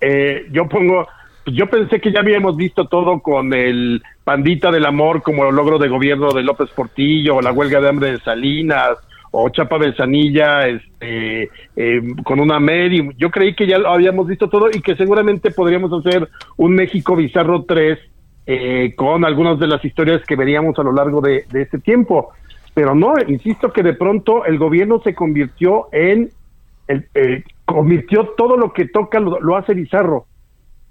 [0.00, 1.06] eh, yo pongo,
[1.44, 5.78] pues yo pensé que ya habíamos visto todo con el Pandita del Amor como logro
[5.78, 8.98] de gobierno de López Portillo, o la huelga de hambre de Salinas,
[9.30, 13.12] o Chapa Besanilla este, eh, con una medium.
[13.16, 16.28] Yo creí que ya lo habíamos visto todo y que seguramente podríamos hacer
[16.58, 17.98] un México Bizarro 3
[18.44, 22.32] eh, con algunas de las historias que veríamos a lo largo de este tiempo.
[22.74, 26.30] Pero no, insisto que de pronto el gobierno se convirtió en,
[26.88, 27.06] el,
[27.64, 30.26] convirtió todo lo que toca, lo, lo hace bizarro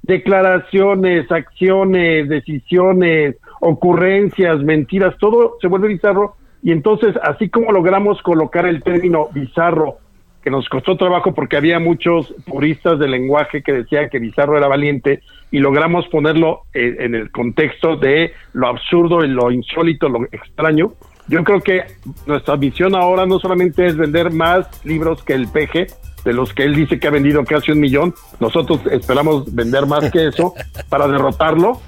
[0.03, 8.65] declaraciones, acciones, decisiones, ocurrencias, mentiras, todo se vuelve bizarro y entonces así como logramos colocar
[8.65, 9.97] el término bizarro,
[10.43, 14.67] que nos costó trabajo porque había muchos puristas del lenguaje que decían que bizarro era
[14.67, 20.23] valiente y logramos ponerlo eh, en el contexto de lo absurdo y lo insólito, lo
[20.31, 20.93] extraño.
[21.31, 21.85] Yo creo que
[22.25, 25.87] nuestra visión ahora no solamente es vender más libros que el peje,
[26.25, 28.13] de los que él dice que ha vendido casi un millón.
[28.41, 30.53] Nosotros esperamos vender más que eso
[30.89, 31.79] para derrotarlo.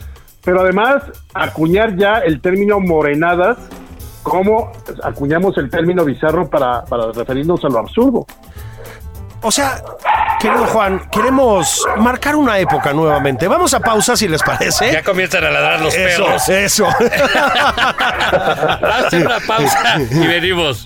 [0.45, 1.03] Pero además,
[1.33, 3.57] acuñar ya el término morenadas,
[4.23, 4.71] como
[5.03, 8.25] acuñamos el término bizarro para, para referirnos a lo absurdo.
[9.43, 9.81] O sea,
[10.39, 13.47] querido Juan, queremos marcar una época nuevamente.
[13.47, 14.91] Vamos a pausa si les parece.
[14.91, 16.49] Ya comienzan a ladrar los Eso, perros.
[16.49, 16.87] eso.
[19.05, 20.85] Hacer una pausa y venimos.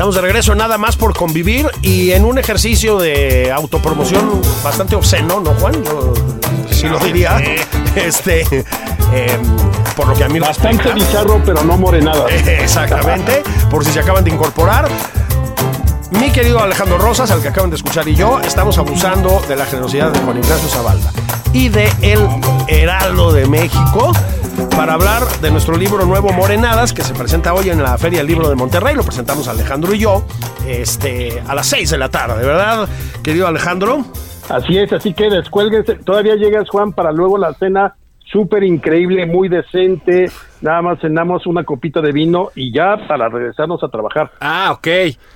[0.00, 5.40] Estamos de regreso nada más por convivir y en un ejercicio de autopromoción bastante obsceno,
[5.40, 5.74] ¿no, Juan?
[5.84, 6.14] Yo
[6.70, 7.36] sí lo diría.
[7.94, 8.40] Este,
[9.12, 9.42] em,
[9.94, 10.94] por lo que a mí Bastante respecta.
[10.94, 12.32] bizarro, pero no morenadas.
[12.46, 14.88] Exactamente, por si se acaban de incorporar.
[16.12, 19.66] Mi querido Alejandro Rosas, al que acaban de escuchar, y yo estamos abusando de la
[19.66, 21.12] generosidad de Juan Ignacio Zabalda
[21.52, 22.26] y de El
[22.68, 24.12] Heraldo de México
[24.68, 28.26] para hablar de nuestro libro nuevo Morenadas, que se presenta hoy en la Feria del
[28.26, 28.94] Libro de Monterrey.
[28.94, 30.24] Lo presentamos Alejandro y yo
[30.66, 32.88] este, a las 6 de la tarde, ¿verdad,
[33.22, 34.04] querido Alejandro?
[34.48, 35.94] Así es, así que descuélguense.
[35.96, 37.96] Todavía llegas, Juan, para luego la cena
[38.30, 40.30] súper increíble, muy decente.
[40.60, 44.30] Nada más cenamos una copita de vino y ya para regresarnos a trabajar.
[44.40, 44.86] Ah, ok.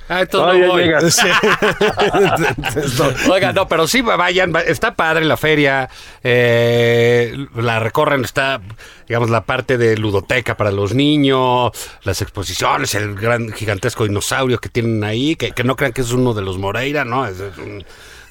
[0.09, 0.85] Ah, entonces Todavía no voy.
[3.30, 5.88] Oiga, no, pero sí vayan, va- está padre la feria,
[6.22, 8.61] eh, la recorren, está,
[9.09, 11.70] digamos, la parte de ludoteca para los niños,
[12.04, 16.12] las exposiciones, el gran gigantesco dinosaurio que tienen ahí, que, que no crean que es
[16.12, 17.26] uno de los Moreira, ¿no?
[17.26, 17.85] Es, es un,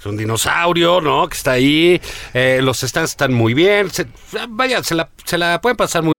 [0.04, 1.28] es un dinosaurio, ¿no?
[1.28, 2.02] Que está ahí,
[2.34, 4.06] eh, los stands están muy bien, se,
[4.50, 6.14] vaya, se la, se la pueden pasar muy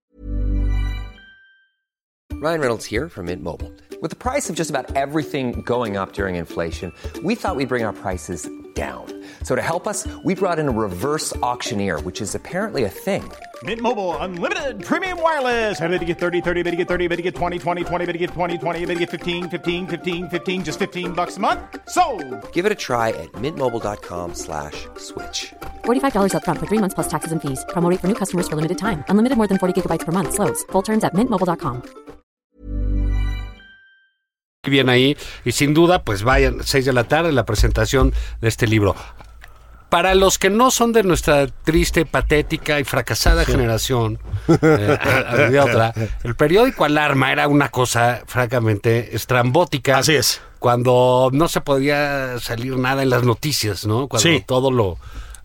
[2.33, 3.71] Ryan Reynolds here from Mint Mobile.
[4.01, 6.91] With the price of just about everything going up during inflation,
[7.23, 9.05] we thought we'd bring our prices down.
[9.45, 13.31] So to help us, we brought in a reverse auctioneer, which is apparently a thing.
[13.61, 15.79] Mint Mobile unlimited premium wireless.
[15.79, 18.05] Ready to get 30, 30, bit to get 30, bit to get 20, 20, 20,
[18.05, 21.37] bit to get 20, 20, bit to get 15, 15, 15, 15 just 15 bucks
[21.37, 21.61] a month.
[21.87, 22.03] So,
[22.51, 25.53] Give it a try at mintmobile.com slash switch.
[25.85, 27.63] $45 upfront for three months plus taxes and fees.
[27.69, 29.05] Promo rate for new customers for limited time.
[29.09, 30.33] Unlimited more than 40 gigabytes per month.
[30.33, 30.65] Slows.
[30.73, 32.05] Full terms at mintmobile.com.
[34.69, 38.65] bien ahí y sin duda pues vayan 6 de la tarde la presentación de este
[38.65, 38.95] libro.
[39.89, 44.19] Para los que no son de nuestra triste, patética y fracasada generación,
[44.61, 45.93] eh, a- a- de otra,
[46.23, 49.97] el periódico Alarma era una cosa francamente estrambótica.
[49.99, 50.41] Así es.
[50.59, 54.07] Cuando no se podía salir nada en las noticias, ¿no?
[54.07, 54.43] Cuando Sí.
[54.45, 54.97] todo lo,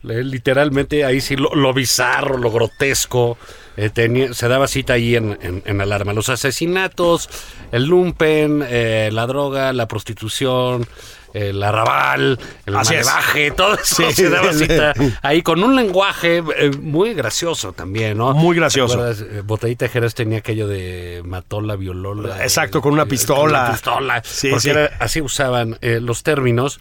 [0.02, 3.36] literalmente ahí sí, lo, lo bizarro, lo grotesco,
[3.76, 6.12] eh, tenía- se daba cita ahí en, en- en alarma.
[6.12, 7.28] Los asesinatos,
[7.72, 10.86] el lumpen, eh, la droga, la prostitución,
[11.34, 16.70] el arrabal, el malevaje, todo eso Sí, se daba cita ahí con un lenguaje eh,
[16.80, 18.32] muy gracioso también, ¿no?
[18.34, 19.10] Muy gracioso.
[19.10, 22.42] Eh, Botellita Jerez tenía aquello de matola, violola.
[22.42, 23.40] Exacto, con una pistola.
[23.40, 24.22] con una pistola.
[24.24, 24.70] Sí, porque sí.
[24.70, 26.80] era- así usaban eh, los términos.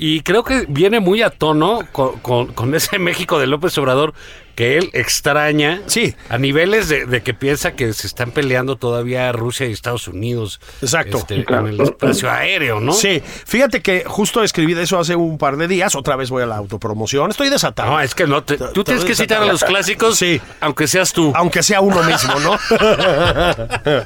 [0.00, 4.14] Y creo que viene muy a tono con, con- con ese México de López Obrador
[4.58, 6.16] que él extraña Sí.
[6.28, 10.60] a niveles de, de que piensa que se están peleando todavía Rusia y Estados Unidos
[10.82, 11.18] Exacto.
[11.18, 12.92] este, en el espacio aéreo, ¿no?
[12.92, 15.94] Sí, fíjate que justo escribí de eso hace un par de días.
[15.94, 17.30] Otra vez voy a la autopromoción.
[17.30, 17.92] Estoy desatado.
[17.92, 20.40] No, es que no, te- tú tienes que citar a los clásicos, Sí.
[20.60, 21.32] aunque seas tú.
[21.36, 22.58] aunque sea uno mismo, ¿no?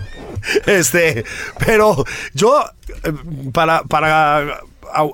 [0.67, 1.25] este,
[1.65, 2.63] pero yo,
[3.05, 3.13] eh,
[3.55, 4.61] para, para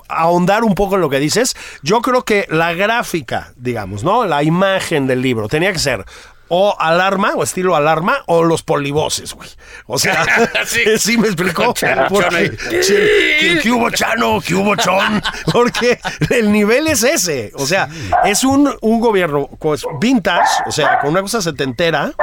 [0.07, 4.25] ahondar un poco en lo que dices, yo creo que la gráfica, digamos, ¿no?
[4.25, 6.05] La imagen del libro tenía que ser
[6.51, 9.47] o alarma, o estilo alarma, o los polivoces, güey.
[9.85, 10.25] O sea,
[10.65, 10.79] Sí.
[10.97, 11.17] sí.
[11.17, 11.75] me explicó.
[12.09, 12.81] Porque- Chano.
[12.81, 12.95] sí,
[13.39, 14.39] ¿qué, qué hubo Chano?
[14.41, 15.21] ¿Qué hubo Chon?
[15.51, 15.99] Porque
[16.31, 17.51] el nivel es ese.
[17.53, 17.87] O sea,
[18.25, 22.13] es un, un gobierno pues, vintage, o sea, con una cosa setentera,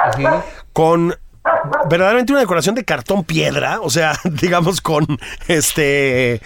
[0.72, 1.16] con
[1.88, 5.06] verdaderamente una decoración de cartón piedra, o sea, digamos con
[5.46, 6.40] este...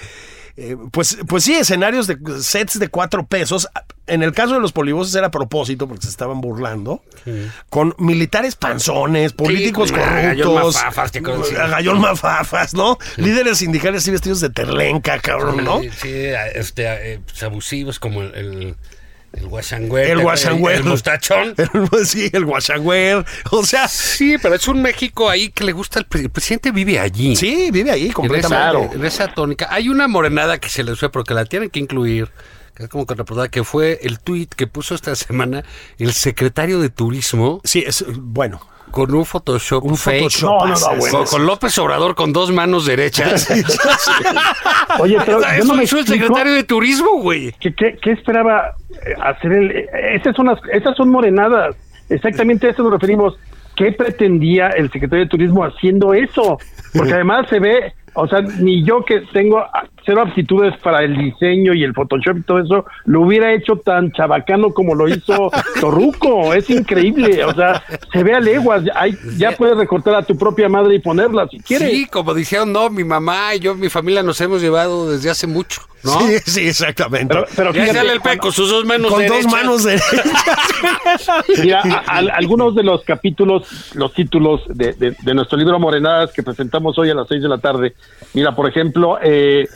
[0.61, 3.68] eh, Pues, pues sí, escenarios de sets de cuatro pesos.
[4.07, 7.03] En el caso de los polivoces era a propósito porque se estaban burlando.
[7.68, 10.75] Con militares panzones, políticos Gallón corruptos.
[10.75, 11.55] Mafafas, sí.
[11.55, 12.99] Gallón Mafafas, ¿no?
[13.16, 15.81] Líderes sindicales y vestidos de terlenca, cabrón, ¿no?
[15.81, 16.12] Sí, sí,
[16.55, 18.77] este, eh, pues, abusivos como el, el,
[19.33, 20.59] el guasangüe, El ¿te guasangüe.
[20.75, 20.81] acuerdas?
[20.81, 21.55] El mostachón.
[22.01, 23.25] El- sí, el guachangüer.
[23.53, 26.71] O sea, Sí, pero es un México ahí que le gusta, el, pre- el presidente
[26.73, 27.37] vive allí.
[27.37, 28.97] sí, vive ahí en esa, completamente.
[28.97, 29.69] en esa tónica.
[29.71, 32.29] Hay una morenada que se les fue, pero que la tienen que incluir,
[32.75, 35.64] que es como contraportada, que fue el tuit que puso esta semana
[35.99, 38.61] el secretario de Turismo Sí, es bueno.
[38.90, 40.22] Con un Photoshop Un fake.
[40.24, 40.50] Photoshop.
[40.50, 40.98] No, no, no, haces.
[40.98, 41.18] bueno.
[41.18, 43.48] Con, con López Obrador con dos manos derechas.
[44.98, 47.53] Oye, pero yo no me el secretario de Turismo, güey.
[47.61, 48.74] ¿qué, qué, qué esperaba
[49.07, 49.70] eh, hacer el...
[49.70, 51.76] eh, Esas son, las, esas son morenadas.
[52.09, 53.35] Exactamente a eso nos referimos.
[53.76, 56.59] ¿Qué pretendía el secretario de Turismo haciendo eso?
[56.92, 59.64] Porque además se ve, o sea, ni yo que tengo
[60.05, 64.13] cero aptitudes para el diseño y el Photoshop y todo eso, lo hubiera hecho tan
[64.13, 66.55] chabacano como lo hizo Torruco.
[66.55, 67.45] Es increíble.
[67.45, 67.83] O sea,
[68.13, 68.83] se ve a leguas.
[68.95, 71.91] Hay- ya puedes recortar a tu propia madre y ponerla si quieres.
[71.91, 75.47] Sí, como dijeron, no, mi mamá y yo, mi familia nos hemos llevado desde hace
[75.47, 76.21] mucho, ¿no?
[76.21, 77.35] Sí, sí, exactamente.
[77.35, 79.43] Pero, pero Ya fíjate, sale el pe con sus dos manos con derechas.
[79.45, 80.23] dos manos derechas.
[81.63, 86.33] Mira, a- a- algunos de los capítulos, los títulos de, de- de nuestro libro Morenadas
[86.33, 87.95] que presentamos hoy a las seis de la tarde.
[88.35, 89.69] Mira, por ejemplo, eh,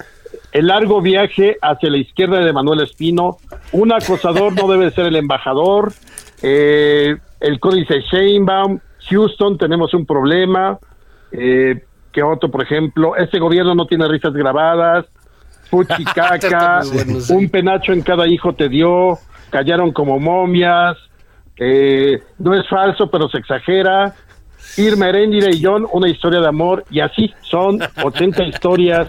[0.51, 3.39] El largo viaje hacia la izquierda de Manuel Espino.
[3.73, 5.93] Un acosador no debe ser el embajador.
[6.43, 8.79] Eh, el códice Sheinbaum.
[9.11, 10.79] Houston, tenemos un problema.
[11.33, 11.83] Eh,
[12.13, 13.17] ¿Qué otro, por ejemplo?
[13.17, 15.07] Este gobierno no tiene risas grabadas.
[15.75, 16.37] Fuchi caca.
[16.37, 17.33] Está muy bueno, sí.
[17.33, 19.19] Un penacho en cada hijo te dio.
[19.51, 20.97] Callaron como momias.
[21.57, 24.15] Eh, no es falso, pero se exagera.
[24.77, 29.09] Irma Heréndira y John, una historia de amor, y así son 80 historias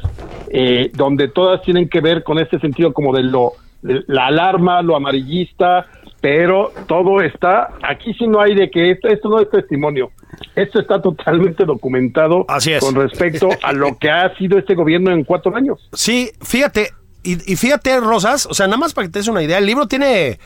[0.51, 4.81] eh, donde todas tienen que ver con este sentido como de lo, de la alarma,
[4.81, 5.87] lo amarillista,
[6.25, 10.09] pero todo está, aquí sí no hay de que esto, esto no es testimonio,
[10.55, 12.83] esto está totalmente documentado Así es.
[12.83, 15.87] con respecto a lo que ha sido este gobierno en cuatro años.
[15.93, 16.89] Sí, fíjate,
[17.21, 19.67] y, y fíjate, Rosas, o sea, nada más para que te des una idea, el
[19.67, 20.39] libro tiene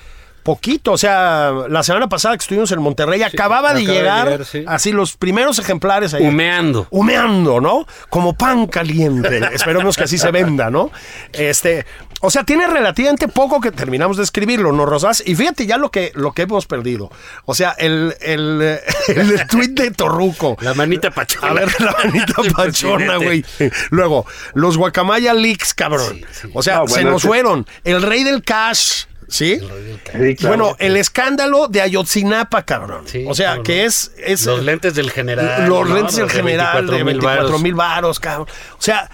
[0.50, 0.94] poquito.
[0.94, 4.64] O sea, la semana pasada que estuvimos en Monterrey, acababa de llegar, llegar, sí.
[4.66, 6.24] así los primeros ejemplares ahí.
[6.26, 6.88] Humeando.
[6.90, 7.86] Humeando, ¿no?
[8.10, 9.42] Como pan caliente.
[9.54, 10.90] Esperemos que así se venda, ¿no?
[11.34, 11.86] Este,
[12.22, 15.22] o sea, tiene relativamente poco que terminamos de escribirlo, ¿no, Rosas?
[15.24, 17.12] Y fíjate ya lo que, lo que hemos perdido.
[17.46, 20.58] O sea, el, el, el tweet de Torruco.
[20.62, 21.52] La manita pachona.
[21.52, 23.46] A ver, la manita pachona, güey.
[23.92, 26.22] Luego, los guacamaya leaks, cabrón.
[26.54, 27.68] O sea, No, se nos fueron.
[27.84, 29.60] El rey del cash, ¿sí?
[29.60, 30.58] Sí, claro.
[30.58, 33.04] Bueno, el escándalo de Ayotzinapa, cabrón.
[33.08, 35.68] Sí, o sea, que es, es Los lentes del general.
[35.70, 35.96] los ¿no?
[35.96, 38.20] lentes del De general de 24,000 24 mil varos.
[38.20, 38.48] cabrón.
[38.78, 39.10] O sea,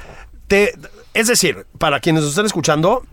[0.47, 0.73] te,
[1.13, 3.05] es decir, para quienes nos estén escuchando,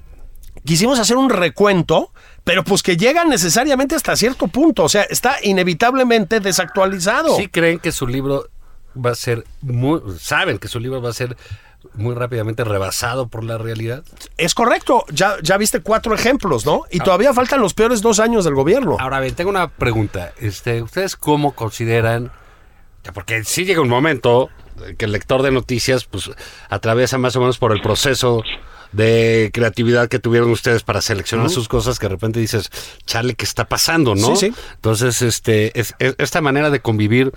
[0.65, 2.13] quisimos hacer un recuento,
[2.45, 4.85] pero pues que llega necesariamente hasta cierto punto.
[4.85, 7.37] O sea, está inevitablemente desactualizado.
[7.37, 8.49] Sí creen que su libro
[8.95, 10.01] va a ser muy...
[10.19, 11.37] Saben que su libro va a ser
[11.95, 14.03] muy rápidamente rebasado por la realidad.
[14.37, 15.05] Es correcto.
[15.11, 16.83] Ya, ya viste cuatro ejemplos, ¿no?
[16.91, 18.97] Y todavía faltan los peores dos años del gobierno.
[18.99, 20.33] Ahora bien, tengo una pregunta.
[20.41, 22.33] Este, ¿Ustedes cómo consideran?
[23.15, 24.49] Porque sí llega un momento
[24.97, 26.31] que el lector de noticias pues
[26.71, 28.43] atraviesa más o menos por el proceso
[28.93, 32.71] de creatividad que tuvieron ustedes para seleccionar sus cosas que de repente dices,
[33.07, 34.15] chale, ¿qué está pasando?
[34.15, 34.37] ¿no?
[34.37, 34.55] Sí, sí.
[34.75, 37.33] Entonces, este, es- es- esta manera de convivir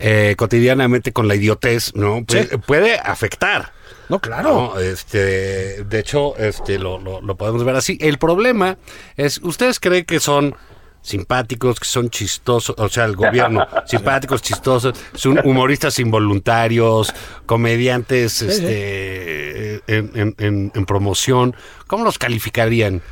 [0.00, 2.24] eh, cotidianamente con la idiotez, ¿no?
[2.24, 2.56] Puede, Sí.
[2.66, 3.72] puede afectar.
[4.08, 4.72] No, claro.
[4.74, 4.80] ¿no?
[4.80, 7.96] Este, de hecho, este, lo, lo- lo podemos ver así.
[8.00, 8.76] El problema
[9.16, 10.56] es, ¿ustedes creen que son
[11.02, 17.14] simpáticos, que son chistosos, o sea, el gobierno, simpáticos, chistosos, son humoristas involuntarios,
[17.46, 21.54] comediantes este, en, en- en- en promoción?
[21.86, 23.02] ¿Cómo los calificarían?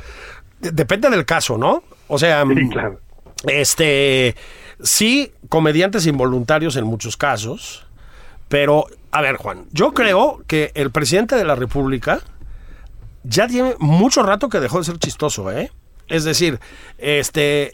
[0.59, 1.83] De- Depende del caso, ¿no?
[2.07, 2.99] O sea, Sí, mm, claro.
[3.47, 4.35] Este,
[4.81, 7.85] sí, comediantes involuntarios en muchos casos,
[8.49, 12.19] pero, a ver, Juan, yo creo que el presidente de la República
[13.23, 15.71] ya tiene mucho rato que dejó de ser chistoso, ¿eh?
[16.07, 16.59] Es decir,
[16.97, 17.71] este,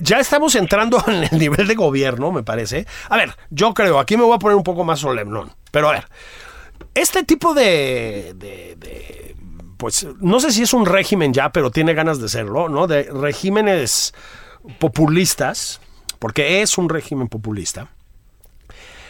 [0.00, 2.86] ya estamos entrando en el nivel de gobierno, me parece.
[3.10, 5.92] A ver, yo creo, aquí me voy a poner un poco más solemnón, pero a
[5.92, 6.06] ver,
[6.94, 9.36] este tipo de- de,
[9.76, 12.86] pues no sé si es un régimen ya, pero tiene ganas de serlo, ¿no?
[12.86, 14.14] De regímenes
[14.78, 15.80] populistas,
[16.18, 17.88] porque es un régimen populista,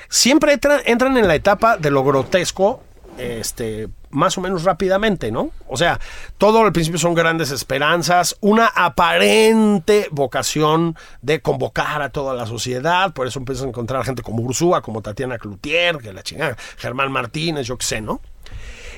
[0.09, 2.83] siempre entra- entran en la etapa de lo grotesco,
[3.19, 5.51] este, más o menos rápidamente, ¿no?
[5.69, 6.01] O sea,
[6.37, 13.12] todo al principio son grandes esperanzas, una aparente vocación de convocar a toda la sociedad,
[13.12, 17.12] por eso empiezan a encontrar gente como Ursúa, como Tatiana Cloutier, que la chingada, Germán
[17.12, 18.21] Martínez, yo qué sé, ¿no?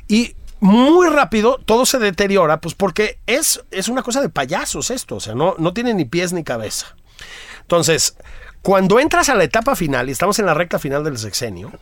[0.09, 5.17] Y muy rápido todo se deteriora, pues porque es, es una cosa de payasos esto,
[5.17, 6.97] o sea, no, no tiene ni pies ni cabeza.
[7.63, 8.17] Entonces,
[8.63, 11.73] cuando entras a la etapa final, y estamos en la recta final del sexenio,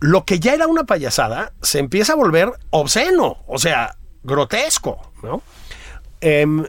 [0.00, 5.42] lo que ya era una payasada se empieza a volver obsceno, o sea, grotesco, ¿no?
[6.20, 6.64] Em,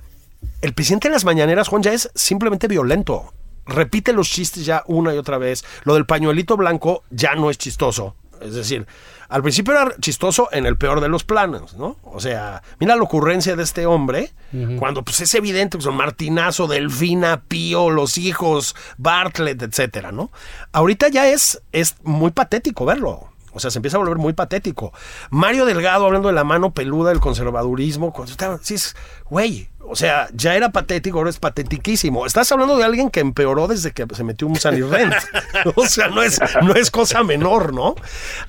[0.62, 3.34] el presidente en las mañaneras, Juan, ya es simplemente violento.
[3.66, 5.66] Repite los chistes ya una y otra vez.
[5.84, 8.16] Lo del pañuelito blanco ya no es chistoso.
[8.42, 8.88] Es decir,
[9.30, 11.98] al principio era chistoso en el peor de los planos, ¿no?
[12.04, 14.34] O sea, mira la ocurrencia de este hombre,
[14.80, 20.32] cuando pues es evidente que son Martinazo, Delfina, Pío, los hijos, Bartlett, etcétera, ¿no?
[20.72, 23.30] Ahorita ya es, es muy patético verlo.
[23.58, 24.94] O sea, se empieza a volver muy patético.
[25.30, 28.14] Mario Delgado hablando de la mano peluda del conservadurismo.
[28.14, 28.96] Cuando estaba, sí, es-
[29.30, 32.26] güey, o sea, ya era patético, ahora es patetiquísimo.
[32.26, 35.14] Estás hablando de alguien que empeoró desde que se metió un Sunny Rent.
[35.76, 37.96] o sea, no es, no es cosa menor, ¿no?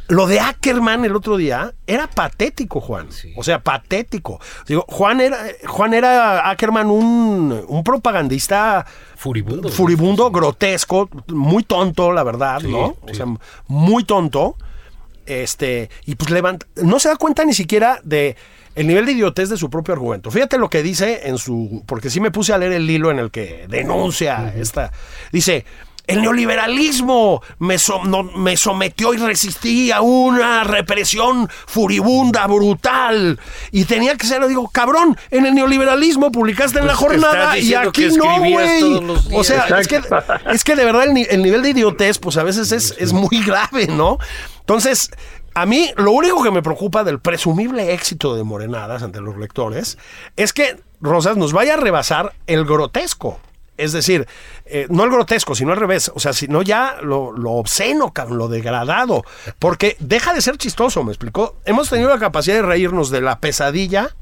[0.09, 3.09] Lo de Ackerman el otro día era patético, Juan.
[3.37, 4.41] O sea, patético.
[4.67, 8.85] Digo, Juan era, Juan era Ackerman un, un propagandista
[9.17, 9.69] Furibundo.
[9.69, 12.97] furibundo, grotesco, muy tonto, la verdad, Sí, ¿no?
[13.01, 13.27] O sea,
[13.69, 14.57] muy tonto.
[15.29, 18.35] Este, y pues levanta, no se da cuenta ni siquiera de
[18.75, 20.31] el nivel de idiotez de su propio argumento.
[20.31, 23.19] Fíjate lo que dice en su, porque sí me puse a leer el hilo en
[23.19, 24.93] el que denuncia esta,
[25.33, 25.65] dice,
[26.07, 33.39] el neoliberalismo me, so- no- me sometió y resistí a una represión furibunda, brutal.
[33.73, 37.75] Y tenía que ser, digo, cabrón, en el neoliberalismo publicaste en la Pues, jornada y
[37.75, 38.83] aquí no, güey.
[39.35, 40.01] O sea, es que,
[40.53, 43.43] es que de verdad el, el nivel de idiotez, pues a veces es, es muy
[43.45, 44.17] grave, ¿no?
[44.69, 45.11] Entonces,
[45.55, 49.97] a mí lo único que me preocupa del presumible éxito de Morenadas ante los lectores
[50.37, 53.41] es que Rosas nos vaya a rebasar el grotesco.
[53.79, 54.29] Es decir,
[54.67, 56.13] eh, no el grotesco, sino al revés.
[56.15, 59.25] O sea, sino ya lo, lo obsceno, lo degradado.
[59.59, 61.57] Porque deja de ser chistoso, ¿me explicó?
[61.65, 64.15] Hemos tenido la capacidad de reírnos de la pesadilla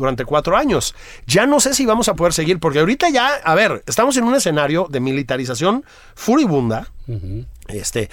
[0.00, 0.94] durante cuatro años.
[1.26, 4.24] Ya no sé si vamos a poder seguir, porque ahorita ya, a ver, estamos en
[4.24, 5.84] un escenario de militarización
[6.14, 6.88] furibunda.
[7.68, 8.08] Este,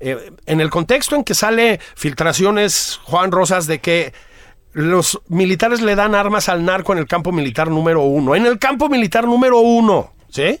[0.00, 4.12] eh, en el contexto en que sale filtraciones, Juan Rosas, de que
[4.72, 8.34] los militares le dan armas al narco en el campo militar número uno.
[8.34, 10.60] En el campo militar número uno, ¿sí?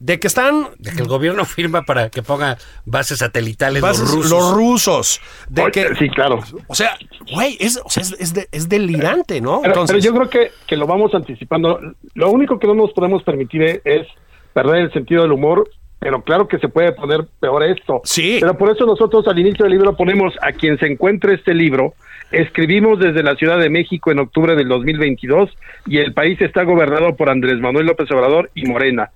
[0.00, 2.56] De que están De que el gobierno firma para que ponga
[2.86, 4.30] bases satelitales bases- los rusos.
[4.30, 5.20] los rusos.
[5.48, 6.40] De Oye, que, sí, claro.
[6.68, 6.96] O sea,
[7.32, 9.60] güey, es, o sea, es, es de- es delirante, ¿no?
[9.62, 11.80] Pero, Entonces, pero yo creo que, que lo vamos anticipando.
[12.14, 14.06] Lo único que no nos podemos permitir es, es
[14.52, 15.68] perder el sentido del humor,
[16.00, 18.00] pero claro que se puede poner peor esto.
[18.04, 18.38] Sí.
[18.40, 21.94] Pero por eso nosotros al inicio del libro ponemos a quien se encuentre este libro.
[22.30, 25.50] Escribimos desde la Ciudad de México en octubre del 2022
[25.86, 29.10] y el país está gobernado por Andrés Manuel López Obrador y Morena.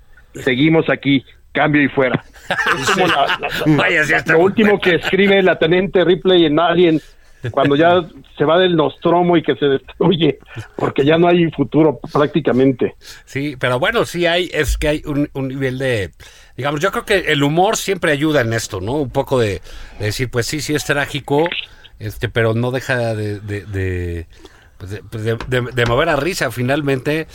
[0.45, 2.25] Seguimos aquí, cambio y fuera.
[2.81, 7.01] Es como la- la- Vaya, está lo último que escribe la teniente Ripley en Alien
[7.51, 8.01] cuando ya
[8.39, 10.39] se va del Nostromo y que se destruye,
[10.77, 12.95] porque ya no hay futuro prácticamente.
[13.25, 16.11] Sí, pero bueno, sí hay, es que hay un, un nivel de,
[16.57, 18.93] digamos, yo creo que el humor siempre ayuda en esto, ¿no?
[18.95, 19.61] Un poco de,
[19.99, 21.49] de decir, pues sí, sí es trágico,
[21.99, 24.27] este, pero no deja de, de, de,
[24.79, 26.51] pues de- pues de- de- de mover a risa.
[26.53, 27.27] Finalmente,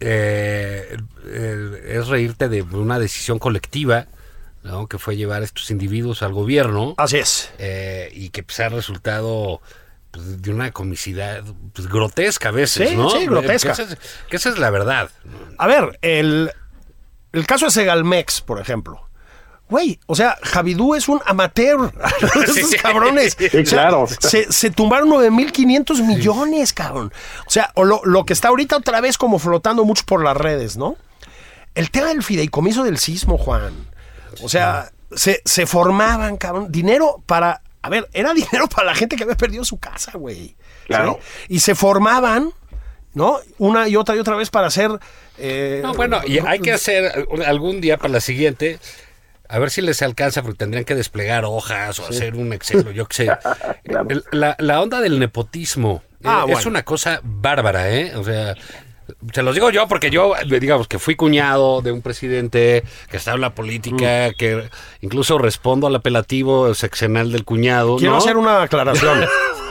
[0.00, 0.96] eh,
[1.26, 4.06] eh, es reírte de una decisión colectiva,
[4.62, 4.86] ¿no?
[4.88, 6.94] Que fue llevar a estos individuos al gobierno.
[6.98, 7.50] así es.
[7.58, 9.60] eh, y que pues, ha resultado
[10.10, 11.42] pues, de una comicidad
[11.72, 13.10] pues, grotesca a veces, Sí, ¿no?
[13.10, 13.74] sí, grotesca.
[13.74, 13.98] Que esa, es,
[14.28, 15.10] que esa es la verdad.
[15.58, 16.50] A ver, el,
[17.32, 19.08] el caso de Segalmex, por ejemplo.
[19.70, 21.92] Güey, o sea, Javidú es un amateur.
[22.44, 23.36] Esos cabrones.
[23.38, 24.06] Sí, O sea, claro.
[24.18, 27.12] Se, se tumbaron 9.500 millones, cabrón.
[27.46, 30.36] O sea, o lo, lo que está ahorita otra vez como flotando mucho por las
[30.36, 30.96] redes, ¿no?
[31.74, 33.72] El tema del fideicomiso del sismo, Juan.
[34.42, 37.62] O sea, se, se formaban, cabrón, dinero para...
[37.82, 40.56] A ver, era dinero para la gente que había perdido su casa, güey.
[40.86, 41.20] Claro.
[41.22, 41.44] ¿Sí?
[41.54, 42.52] Y se formaban,
[43.14, 43.38] ¿no?
[43.58, 44.90] Una y otra y otra vez para hacer...
[45.38, 48.80] eh, No, bueno, y hay que hacer algún día para la siguiente.
[49.50, 52.90] A ver si les alcanza, porque tendrían que desplegar hojas o hacer un Excel o
[52.92, 53.30] yo qué sé.
[53.84, 54.06] Claro.
[54.30, 58.14] La, la onda del nepotismo eh, Ah, es una cosa bárbara, ¿eh?
[58.14, 58.54] O sea,
[59.32, 63.32] se los digo yo porque yo, digamos, que fui cuñado de un presidente que está
[63.32, 64.34] en la política, Mm.
[64.38, 64.70] que
[65.00, 67.96] incluso respondo al apelativo sexenal del cuñado.
[67.96, 68.18] Quiero ¿no?
[68.18, 69.24] hacer una aclaración.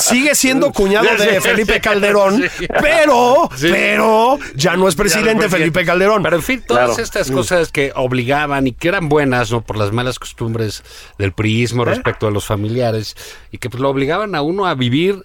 [0.00, 2.42] Sigue siendo cuñado de Felipe Calderón,
[2.80, 6.22] pero, pero ya no es presidente Felipe Calderón.
[6.22, 7.02] Pero en fin, todas Claro.
[7.02, 9.62] estas cosas que obligaban y que eran buenas, ¿no?
[9.62, 10.82] Por las malas costumbres
[11.18, 11.86] del priismo ¿Eh?
[11.86, 13.16] respecto a los familiares
[13.52, 15.24] y que pues lo obligaban a uno a vivir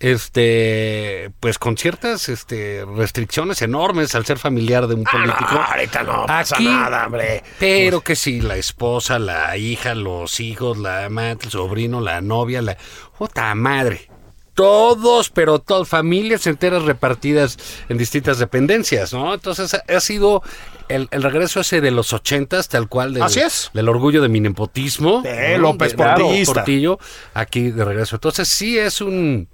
[0.00, 5.60] este pues con ciertas este restricciones enormes al ser familiar de un Ah, no, político.
[5.60, 7.42] ahorita no pasa Aquí, nada, hombre.
[7.58, 12.62] Pero que sí, la esposa, la hija, los hijos, la amante, el sobrino, la novia,
[12.62, 12.76] la
[13.18, 14.08] puta madre.
[14.54, 17.56] Todos, pero todas, familias enteras repartidas
[17.88, 19.32] en distintas dependencias, ¿no?
[19.32, 20.42] Entonces ha, sido
[20.88, 23.70] el, el regreso ese de los ochentas, tal cual, del, Así es.
[23.72, 25.22] del orgullo de mi nepotismo.
[25.24, 25.58] ¿no?
[25.58, 26.44] López De-.
[26.44, 26.98] Portillo,
[27.32, 28.16] aquí de regreso.
[28.16, 29.48] Entonces sí es un...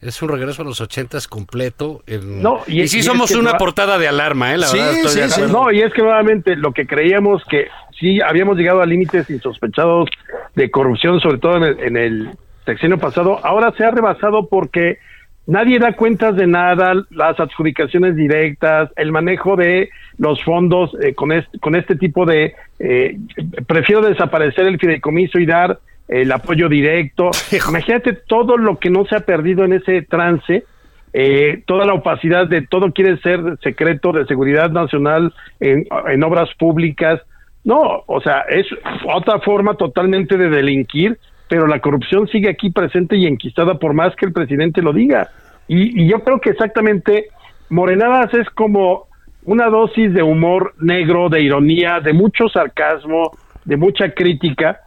[0.00, 2.02] Es un regreso a los ochentas completo.
[2.06, 4.54] en- No, y y, es- sí y es somos que una va- portada de alarma,
[4.54, 4.58] ¿eh?
[4.58, 5.42] La Sí, verdad, estoy sí, de sí.
[5.52, 10.08] No, y es que nuevamente lo que creíamos que sí habíamos llegado a límites insospechados
[10.54, 12.30] de corrupción, sobre todo en el, en el
[12.64, 14.98] sexenio pasado, ahora se ha rebasado porque
[15.46, 21.32] nadie da cuentas de nada, las adjudicaciones directas, el manejo de los fondos eh, con,
[21.32, 22.54] este, con este tipo de...
[22.78, 23.18] eh,
[23.66, 25.78] prefiero desaparecer el fideicomiso y dar
[26.10, 27.30] el apoyo directo.
[27.68, 30.64] Imagínate todo lo que no se ha perdido en ese trance
[31.12, 36.48] eh, toda la opacidad de todo quiere ser secreto de seguridad nacional en, en obras
[36.58, 37.20] públicas.
[37.64, 38.66] No, o sea, es
[39.12, 44.14] otra forma totalmente de delinquir, pero la corrupción sigue aquí presente y enquistada por más
[44.16, 45.30] que el presidente lo diga.
[45.66, 47.26] Y, y yo creo que exactamente
[47.68, 49.06] Morenadas es como
[49.44, 53.32] una dosis de humor negro, de ironía, de mucho sarcasmo,
[53.64, 54.80] de mucha crítica,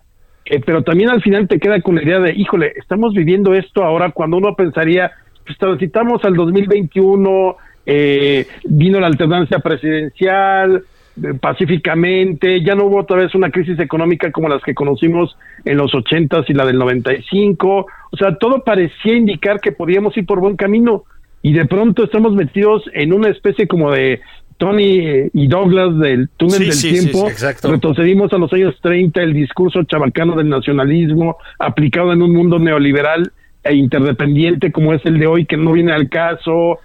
[0.46, 3.84] eh, pero también al final te queda con la idea de, híjole, estamos viviendo esto
[3.84, 5.12] ahora cuando uno pensaría,
[5.46, 10.84] pues transitamos al 2021, eh, vino la alternancia presidencial
[11.22, 15.78] eh, pacíficamente, ya no hubo otra vez una crisis económica como las que conocimos en
[15.78, 20.40] los 80s y la del 95, o sea, todo parecía indicar que podíamos ir por
[20.40, 21.04] buen camino
[21.42, 24.22] y de pronto estamos metidos en una especie como de
[24.58, 29.22] Tony y Douglas del túnel Sí, del sí, tiempo, sí, retrocedimos a los años 30,
[29.22, 33.32] el discurso chabacano del nacionalismo aplicado en un mundo neoliberal
[33.64, 36.80] e interdependiente como es el de hoy, que no viene al caso,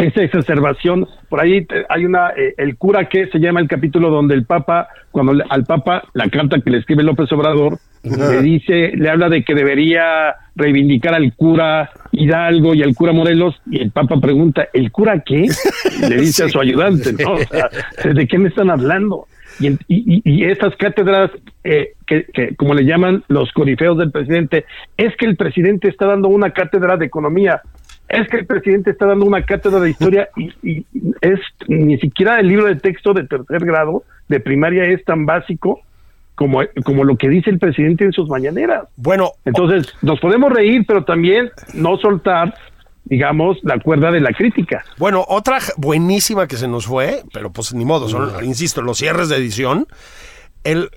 [0.00, 1.06] esa exacerbación.
[1.28, 4.44] Por ahí te- hay una, eh, el cura que se llama el capítulo donde el
[4.44, 9.10] Papa, cuando le- al Papa, la carta que le escribe López Obrador, le dice, le
[9.10, 14.18] habla de que debería reivindicar al cura Hidalgo y al cura Morelos, y el Papa
[14.20, 15.44] pregunta, ¿el cura qué?
[15.46, 17.34] Y le dice a su ayudante, ¿no?
[17.34, 17.68] O sea,
[18.12, 19.26] ¿de qué me están hablando?
[19.60, 21.30] Y- y- y estas cátedras,
[21.64, 24.64] eh, que, que como le llaman los corifeos del presidente,
[24.96, 27.60] es que el presidente está dando una cátedra de economía,
[28.10, 30.86] es que el presidente está dando una cátedra de historia y, y
[31.20, 35.80] es ni siquiera el libro de texto de tercer grado de primaria es tan básico
[36.40, 38.88] como, como lo que dice el presidente en sus mañaneras.
[38.96, 42.54] Bueno, Entonces, nos podemos reír, pero también no soltar,
[43.04, 44.82] digamos, la cuerda de la crítica.
[44.96, 49.28] Bueno, otra buenísima que se nos fue, pero pues ni modo, son, insisto, los cierres
[49.28, 49.86] de edición.
[50.64, 50.88] El,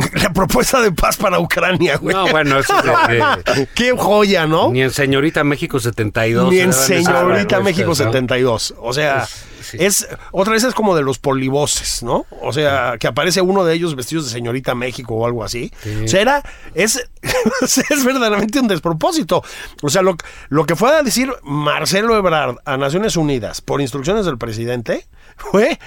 [0.22, 2.14] la propuesta de paz para Ucrania, güey.
[2.14, 4.70] No, bueno, eso es de- Qué joya, ¿no?
[4.70, 6.50] Ni en Señorita México 72.
[6.50, 7.94] Ni en Señorita México ¿no?
[7.94, 8.74] 72.
[8.78, 9.76] O sea, sí.
[9.80, 12.26] es otra vez es como de los polivoces, ¿no?
[12.42, 15.72] O sea, que aparece uno de ellos vestidos de Señorita México o algo así.
[16.04, 16.42] O sea, era,
[16.74, 17.04] es,
[17.62, 19.42] es verdaderamente un despropósito.
[19.82, 20.16] O sea, lo,
[20.48, 25.78] lo que fue a decir Marcelo Ebrard a Naciones Unidas por instrucciones del presidente fue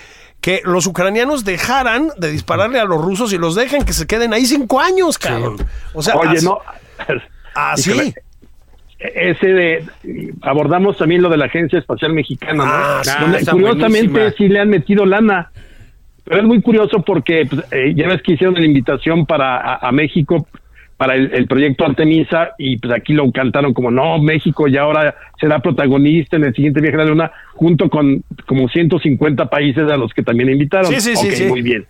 [0.44, 4.34] que los ucranianos dejaran de dispararle a los rusos y los dejen que se queden
[4.34, 5.56] ahí cinco años, cabrón.
[5.94, 6.60] O sea, Oye, así- no.
[7.56, 7.92] así.
[7.92, 8.14] Híjole.
[9.00, 9.86] Ese de
[10.42, 12.64] abordamos también lo de la Agencia Espacial Mexicana, ¿no?
[12.66, 14.38] Ah, sí, Donde está curiosamente buenísima.
[14.38, 15.50] sí le han metido lana.
[16.26, 19.88] Pero es muy curioso porque pues, eh, ya ves que hicieron la invitación para a,
[19.88, 20.48] a México
[20.98, 25.16] para el, el proyecto Artemisa y pues aquí lo cantaron como no, México ya ahora
[25.40, 29.98] será protagonista en el siguiente viaje a la luna junto con como 150 países a
[29.98, 30.92] los que también invitaron.
[30.92, 31.46] Sí, sí, sí, Ok, sí.
[31.46, 31.86] Muy bien.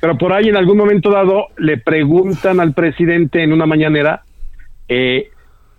[0.00, 4.22] Pero por ahí en algún momento dado le preguntan al presidente en una mañanera
[4.88, 5.28] eh,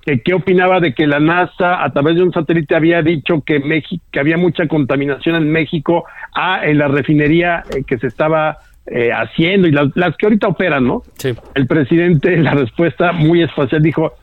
[0.03, 3.59] que qué opinaba de que la NASA a través de un satélite había dicho que
[3.59, 6.05] México que había mucha contaminación en México
[6.35, 10.47] ah, en la refinería eh, que se estaba eh, haciendo y las, las que ahorita
[10.47, 11.03] operan, ¿no?
[11.17, 11.33] Sí.
[11.55, 14.13] El presidente, la respuesta muy espacial dijo,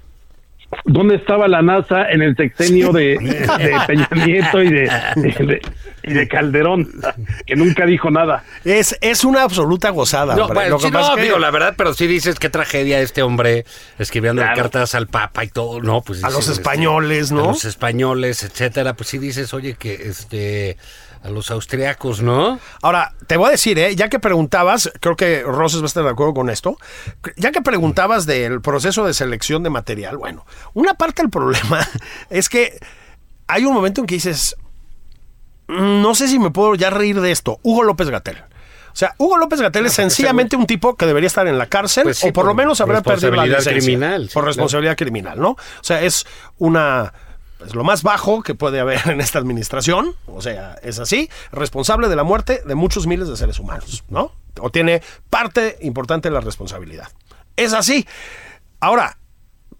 [0.84, 4.80] ¿dónde estaba la NASA en el sexenio de, de Peña Nieto y de,
[5.16, 5.60] de-
[6.02, 6.88] y de Calderón?
[7.46, 8.44] Que nunca dijo nada.
[8.64, 10.34] Es, es una absoluta gozada.
[10.36, 10.54] No, hombre.
[10.56, 13.22] bueno, Lo que sí, no, que digo la verdad, pero sí dices qué tragedia este
[13.22, 13.64] hombre
[13.98, 14.56] escribiendo Claro.
[14.60, 17.44] cartas al Papa y todo, no, pues A dices, los este, españoles, ¿no?
[17.44, 20.76] A los españoles, etcétera, pues sí dices, oye, que este
[21.22, 22.58] a los austriacos, ¿no?
[22.82, 23.96] Ahora, te voy a decir, ¿eh?
[23.96, 26.76] ya que preguntabas, creo que Roses va a estar de acuerdo con esto,
[27.36, 31.86] ya que preguntabas del proceso de selección de material, bueno, una parte del problema
[32.30, 32.78] es que
[33.46, 34.56] hay un momento en que dices,
[35.66, 38.38] "Mm, no sé si me puedo ya reír de esto, Hugo López Gatel.
[38.90, 42.02] O sea, Hugo López Gatel es sencillamente un tipo que debería estar en la cárcel
[42.04, 43.72] Pues sí, o por, lo menos habrá perdido la licencia.
[43.72, 44.46] criminal, sí, por claro.
[44.46, 45.50] responsabilidad criminal, ¿no?
[45.50, 46.26] O sea, es
[46.58, 47.12] una
[47.66, 52.08] es lo más bajo que puede haber en esta administración, o sea, es así, responsable
[52.08, 54.32] de la muerte de muchos miles de seres humanos, ¿no?
[54.60, 57.08] O tiene parte importante de la responsabilidad.
[57.56, 58.06] Es así.
[58.80, 59.18] Ahora,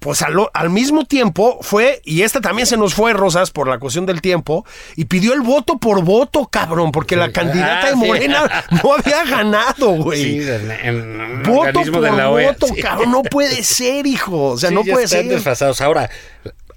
[0.00, 3.78] pues al, al mismo tiempo fue, y este también se nos fue, Rosas, por la
[3.80, 4.64] cuestión del tiempo,
[4.94, 7.96] y pidió el voto por voto, cabrón, porque la candidata Ah, de sí.
[8.06, 10.40] Morena no había ganado, güey.
[10.40, 10.48] Sí,
[11.44, 14.50] Voto por de la OEA, voto, cabrón, no puede ser, hijo.
[14.50, 15.30] O sea, Sí, no ya puede están ser.
[15.30, 15.80] desfasados.
[15.80, 16.08] Ahora,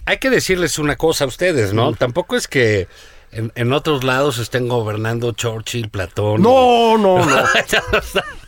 [0.06, 1.93] hay que decirles una cosa a ustedes, ¿no?
[1.93, 2.88] Tampoco es que
[3.32, 6.41] en, en otros lados estén gobernando Churchill, Platón.
[6.41, 7.45] No, no, no.
[7.56, 7.82] está,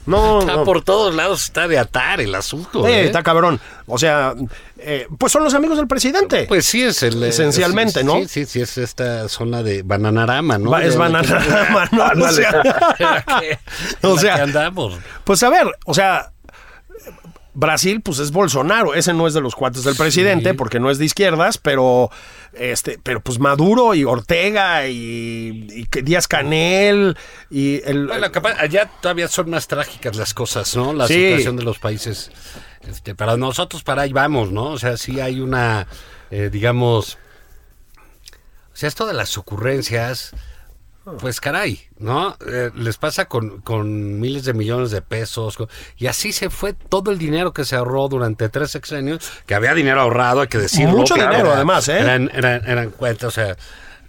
[0.05, 0.63] No, está no.
[0.65, 2.85] por todos lados, está de atar el asunto.
[2.85, 3.05] Eh, ¿eh?
[3.05, 3.61] está cabrón.
[3.85, 4.33] O sea,
[4.79, 6.43] eh, pues son los amigos del presidente.
[6.49, 7.23] Pues sí, es el.
[7.23, 8.15] Esencialmente, es- ¿no?
[8.23, 10.77] Sí, sí, sí, es esta zona de Bananarama, ¿no?
[10.77, 12.25] Es bananarama, ¿no?
[12.25, 12.61] O sea,
[14.01, 14.95] O andamos.
[15.23, 16.32] Pues a ver, o sea,
[17.55, 18.93] Brasil, pues es Bolsonaro.
[18.95, 22.09] Ese no es de los cuates del presidente, porque no es de izquierdas, pero
[22.53, 27.15] este, pero pues Maduro y Ortega y, y Díaz Canel
[27.49, 28.07] y el.
[28.07, 30.93] Bueno, capaz- allá todavía son más trágicas las cosas, ¿no?
[30.93, 31.13] La Sí.
[31.13, 32.31] situación de los países.
[32.87, 34.65] Este, para nosotros, para ahí vamos, ¿no?
[34.71, 35.87] O sea, sí hay una,
[36.31, 37.17] eh, digamos,
[38.73, 40.31] o sea, esto de las ocurrencias,
[41.19, 42.35] pues caray, ¿no?
[42.47, 46.73] Eh, les pasa con, con miles de millones de pesos, con- y así se fue
[46.73, 50.57] todo el dinero que se ahorró durante tres sexenios, que había dinero ahorrado, hay que
[50.59, 50.91] decirlo.
[50.97, 51.99] Mucho dinero, era- además, ¿eh?
[51.99, 53.57] Eran, eran, eran cuentas, o sea,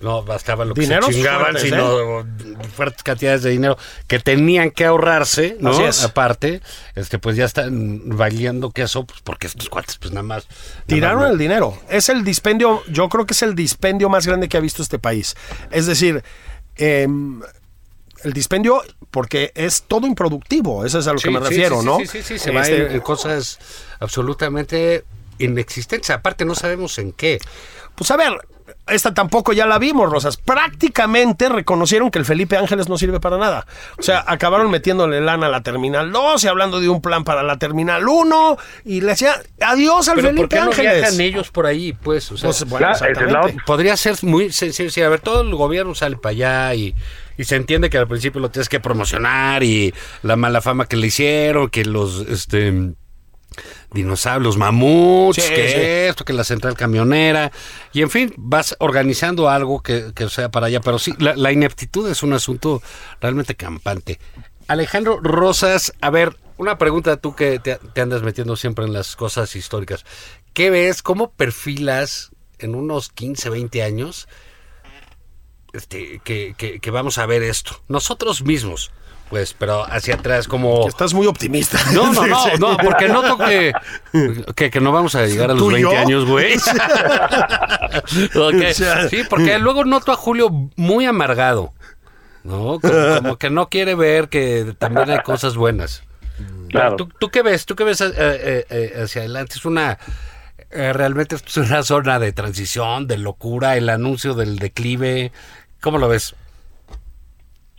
[0.00, 2.26] no bastaba lo que Dineros se chingaban, fuertes, sino
[2.74, 5.70] fuertes cantidades de dinero que tenían que ahorrarse, ¿no?
[5.70, 6.02] Así es.
[6.04, 6.60] Aparte,
[6.94, 10.46] este, pues ya están valiendo queso, pues porque estos cuates, pues nada más.
[10.46, 11.78] nada Tiraron más- el dinero.
[11.88, 14.98] Es el dispendio, yo creo que es el dispendio más grande que ha visto este
[14.98, 15.36] país.
[15.70, 16.22] Es decir,
[16.76, 17.40] em,
[18.22, 21.80] el dispendio porque es todo improductivo, eso es a lo Sí, que me sí, refiero,
[21.80, 21.98] sí, ¿no?
[21.98, 23.58] Sí, sí, sí, se va Este, en, en cosas
[24.00, 25.04] absolutamente
[25.38, 26.10] inexistentes.
[26.10, 27.38] Aparte, no sabemos en qué.
[27.94, 28.32] Pues a ver,
[28.86, 30.36] esta tampoco ya la vimos, Rosas.
[30.36, 33.66] Prácticamente reconocieron que el Felipe Ángeles no sirve para nada.
[33.98, 37.42] O sea, acabaron metiéndole lana a la Terminal 2 y hablando de un plan para
[37.42, 40.96] la Terminal 1 y le decía adiós al Pero ¿por Felipe qué no Ángeles.
[41.00, 42.30] viajan ellos por ahí, pues?
[42.32, 42.88] O sea, Pues, bueno,
[43.26, 44.88] Claro, podría ser muy sencillo.
[44.88, 46.94] decir, a ver, todo el gobierno sale para allá y,
[47.36, 50.96] Y se entiende que al principio lo tienes que promocionar y la mala fama que
[50.96, 52.92] le hicieron, que los este
[53.94, 55.74] dinosaurios, mamuts, Sí, que sí.
[56.10, 57.50] esto, que la central camionera,
[57.92, 61.52] y en fin, vas organizando algo que, que sea para allá, pero sí, la, la
[61.52, 62.82] ineptitud es un asunto
[63.20, 64.18] realmente campante.
[64.68, 69.16] Alejandro Rosas, a ver, una pregunta tú que te, te andas metiendo siempre en las
[69.16, 70.04] cosas históricas.
[70.52, 71.02] ¿Qué ves?
[71.02, 74.28] ¿Cómo perfilas en unos 15, 20 años
[75.72, 77.82] este, que, que- que vamos a ver esto?
[77.88, 78.90] Nosotros mismos,
[79.34, 80.86] pues, pero hacia atrás como...
[80.86, 81.76] Estás muy optimista.
[81.92, 82.50] No, no, no, Sí.
[82.60, 83.72] no, porque noto que,
[84.54, 85.98] que, que no vamos a llegar a los ¿Tú y 20 yo?
[86.00, 86.54] años, güey.
[89.10, 91.72] Sí, porque luego noto a Julio muy amargado,
[92.44, 92.78] ¿no?
[92.78, 96.04] Como, como que no quiere ver que también hay cosas buenas.
[96.70, 96.94] Claro.
[96.94, 97.66] ¿Tú, tú qué ves?
[97.66, 99.54] ¿Tú qué ves eh, eh, eh, hacia adelante?
[99.56, 99.98] Es una...
[100.70, 105.32] eh, realmente es una zona de transición, de locura, el anuncio del declive.
[105.80, 106.36] ¿Cómo lo ves?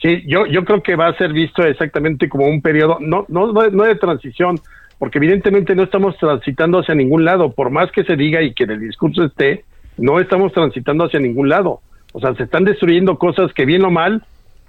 [0.05, 3.51] Sí, yo, yo creo que va a ser visto exactamente como un periodo, no, no,
[3.51, 4.61] no, de- no de transición,
[4.99, 8.65] porque evidentemente no estamos transitando hacia ningún lado, por más que se diga y que
[8.65, 9.65] en el discurso esté,
[9.97, 11.81] no estamos transitando hacia ningún lado.
[12.11, 14.21] O sea, se están destruyendo cosas que bien o mal,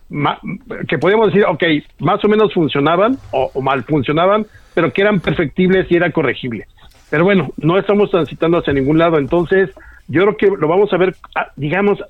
[0.09, 0.41] ma-
[0.89, 1.65] que podemos decir, ok,
[1.99, 6.67] más o menos funcionaban o, o mal funcionaban, pero que eran perfectibles y era corregible.
[7.11, 9.69] Pero bueno, no estamos transitando hacia ningún lado, entonces
[10.09, 12.03] yo creo que lo vamos a ver, ah, digamos,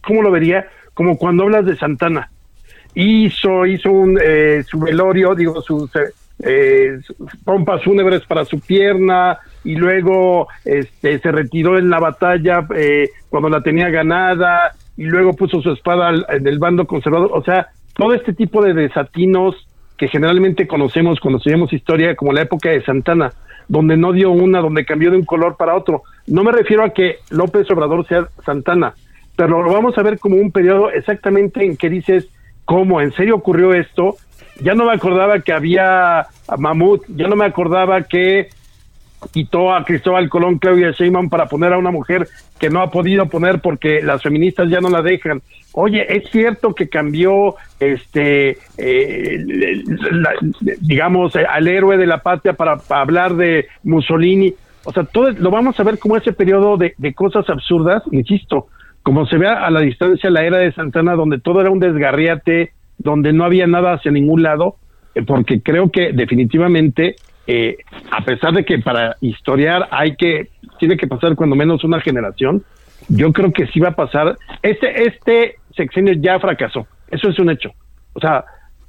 [0.00, 0.68] ¿cómo lo vería?
[0.94, 2.30] Como cuando hablas de Santana
[2.94, 6.10] hizo, hizo un, eh, su velorio, digo, sus eh,
[6.44, 6.98] eh,
[7.44, 13.48] pompas fúnebres para su pierna y luego este, se retiró en la batalla eh, cuando
[13.48, 17.30] la tenía ganada y luego puso su espada al- en el bando conservador.
[17.32, 19.66] O sea, todo este tipo de desatinos
[19.96, 23.32] que generalmente conocemos cuando estudiamos historia, como la época de Santana,
[23.68, 26.02] donde no dio una, donde cambió de un color para otro.
[26.26, 28.94] No me refiero a que López Obrador sea Santana,
[29.36, 32.26] pero lo vamos a ver como un periodo exactamente en que dices,
[32.64, 33.00] ¿cómo?
[33.00, 34.16] ¿En serio ocurrió esto?
[34.60, 38.48] Ya no me acordaba que había Mamut, ya no me acordaba que
[39.32, 43.26] quitó a Cristóbal Colón, Claudia Sheinbaum para poner a una mujer que no ha podido
[43.26, 45.42] poner porque las feministas ya no la dejan.
[45.72, 49.44] Oye, es cierto que cambió, este, eh,
[50.80, 54.54] digamos, al héroe de la patria para, hablar de Mussolini.
[54.84, 58.68] O sea, todo lo vamos a ver como ese periodo de cosas absurdas, insisto,
[59.02, 62.72] como se ve a la distancia la era de Santana, donde todo era un desgarriate,
[62.98, 64.76] donde no había nada hacia ningún lado,
[65.14, 67.76] eh, porque creo que definitivamente, eh,
[68.10, 70.48] a pesar de que para historiar hay que,
[70.78, 72.62] tiene que pasar cuando menos una generación,
[73.08, 74.36] yo creo que sí va a pasar.
[74.62, 77.72] Este, este sexenio ya fracasó, eso es un hecho.
[78.12, 78.44] O sea,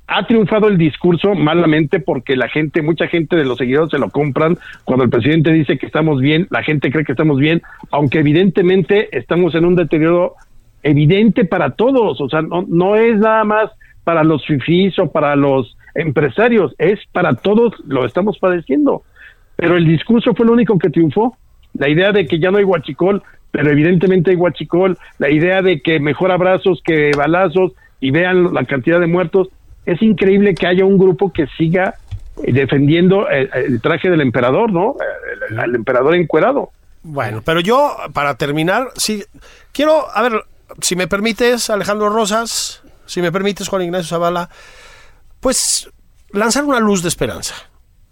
[0.08, 4.10] ha triunfado el discurso malamente porque la gente, mucha gente de los seguidores se lo
[4.10, 4.58] compran.
[4.84, 9.18] Cuando el presidente dice que estamos bien, la gente cree que estamos bien, aunque evidentemente
[9.18, 10.36] estamos en un deterioro
[10.84, 12.20] evidente para todos.
[12.20, 13.72] O sea, no, no es nada más
[14.04, 19.04] para los fifís o para los empresarios, es para todos, lo estamos padeciendo.
[19.56, 21.38] Pero el discurso fue lo único que triunfó.
[21.74, 24.97] La idea de que ya no hay guachicol, pero evidentemente hay guachicol.
[25.20, 29.49] La idea de que mejor abrazos que balazos y vean la cantidad de muertos.
[29.86, 31.96] Es increíble que haya un grupo que siga
[32.44, 34.96] eh, defendiendo el, el traje del emperador, ¿no?
[35.50, 36.72] El, el- el emperador encuerado.
[37.04, 39.24] Bueno, pero yo, para terminar, sí,
[39.74, 40.44] quiero, a ver,
[40.82, 44.50] si me permites, Alejandro Rosas, si me permites, Juan Ignacio Zavala,
[45.40, 45.90] pues
[46.32, 47.56] lanzar una luz de esperanza,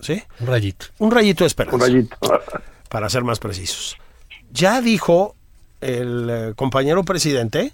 [0.01, 0.21] ¿sí?
[0.41, 0.87] Un rayito.
[0.99, 1.75] Un rayito de esperanza.
[1.77, 2.17] Un rayito.
[2.89, 3.97] Para ser más precisos.
[4.51, 5.35] Ya dijo
[5.79, 7.71] el eh, compañero presidente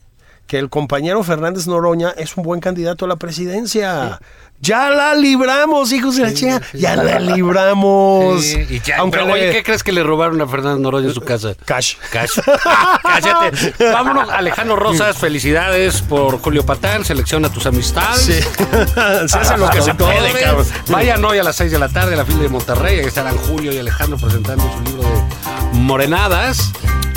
[0.48, 4.20] que el compañero Fernández Noroña es un buen candidato a la presidencia.
[4.60, 6.60] Ya la libramos, hijos de la chica.
[6.74, 8.43] Ya la libramos.
[8.43, 11.14] Y ya, Aunque pero, le- oye, ¿qué crees que le robaron a Fernando Noroña en
[11.14, 11.54] su casa?
[11.66, 11.95] Cash.
[12.12, 12.39] Cash.
[13.04, 13.74] Cállate.
[13.93, 18.22] Vámonos, Alejandro Rosas, felicidades por Julio Patán, selecciona tus amistades.
[18.22, 18.34] Sí.
[19.28, 20.66] se hace lo que se puede, cabrón.
[20.89, 23.38] Vayan hoy a las 6 de la tarde a la fila de Monterrey, ahí estarán
[23.38, 26.72] Julio y Alejandro presentando su libro de Morenadas.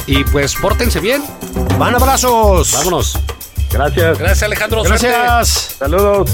[0.06, 1.22] Y pues pórtense bien.
[1.78, 2.72] Van abrazos.
[2.72, 3.18] Vámonos.
[3.70, 4.18] Gracias.
[4.18, 4.84] Gracias, Alejandro.
[4.84, 5.08] Suerte.
[5.08, 5.76] Gracias.
[5.78, 6.30] Saludos.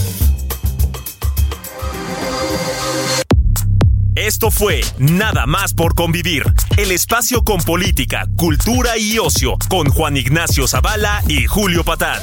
[4.16, 6.42] Esto fue Nada más por convivir,
[6.78, 12.22] el espacio con política, cultura y ocio, con Juan Ignacio Zavala y Julio Patán.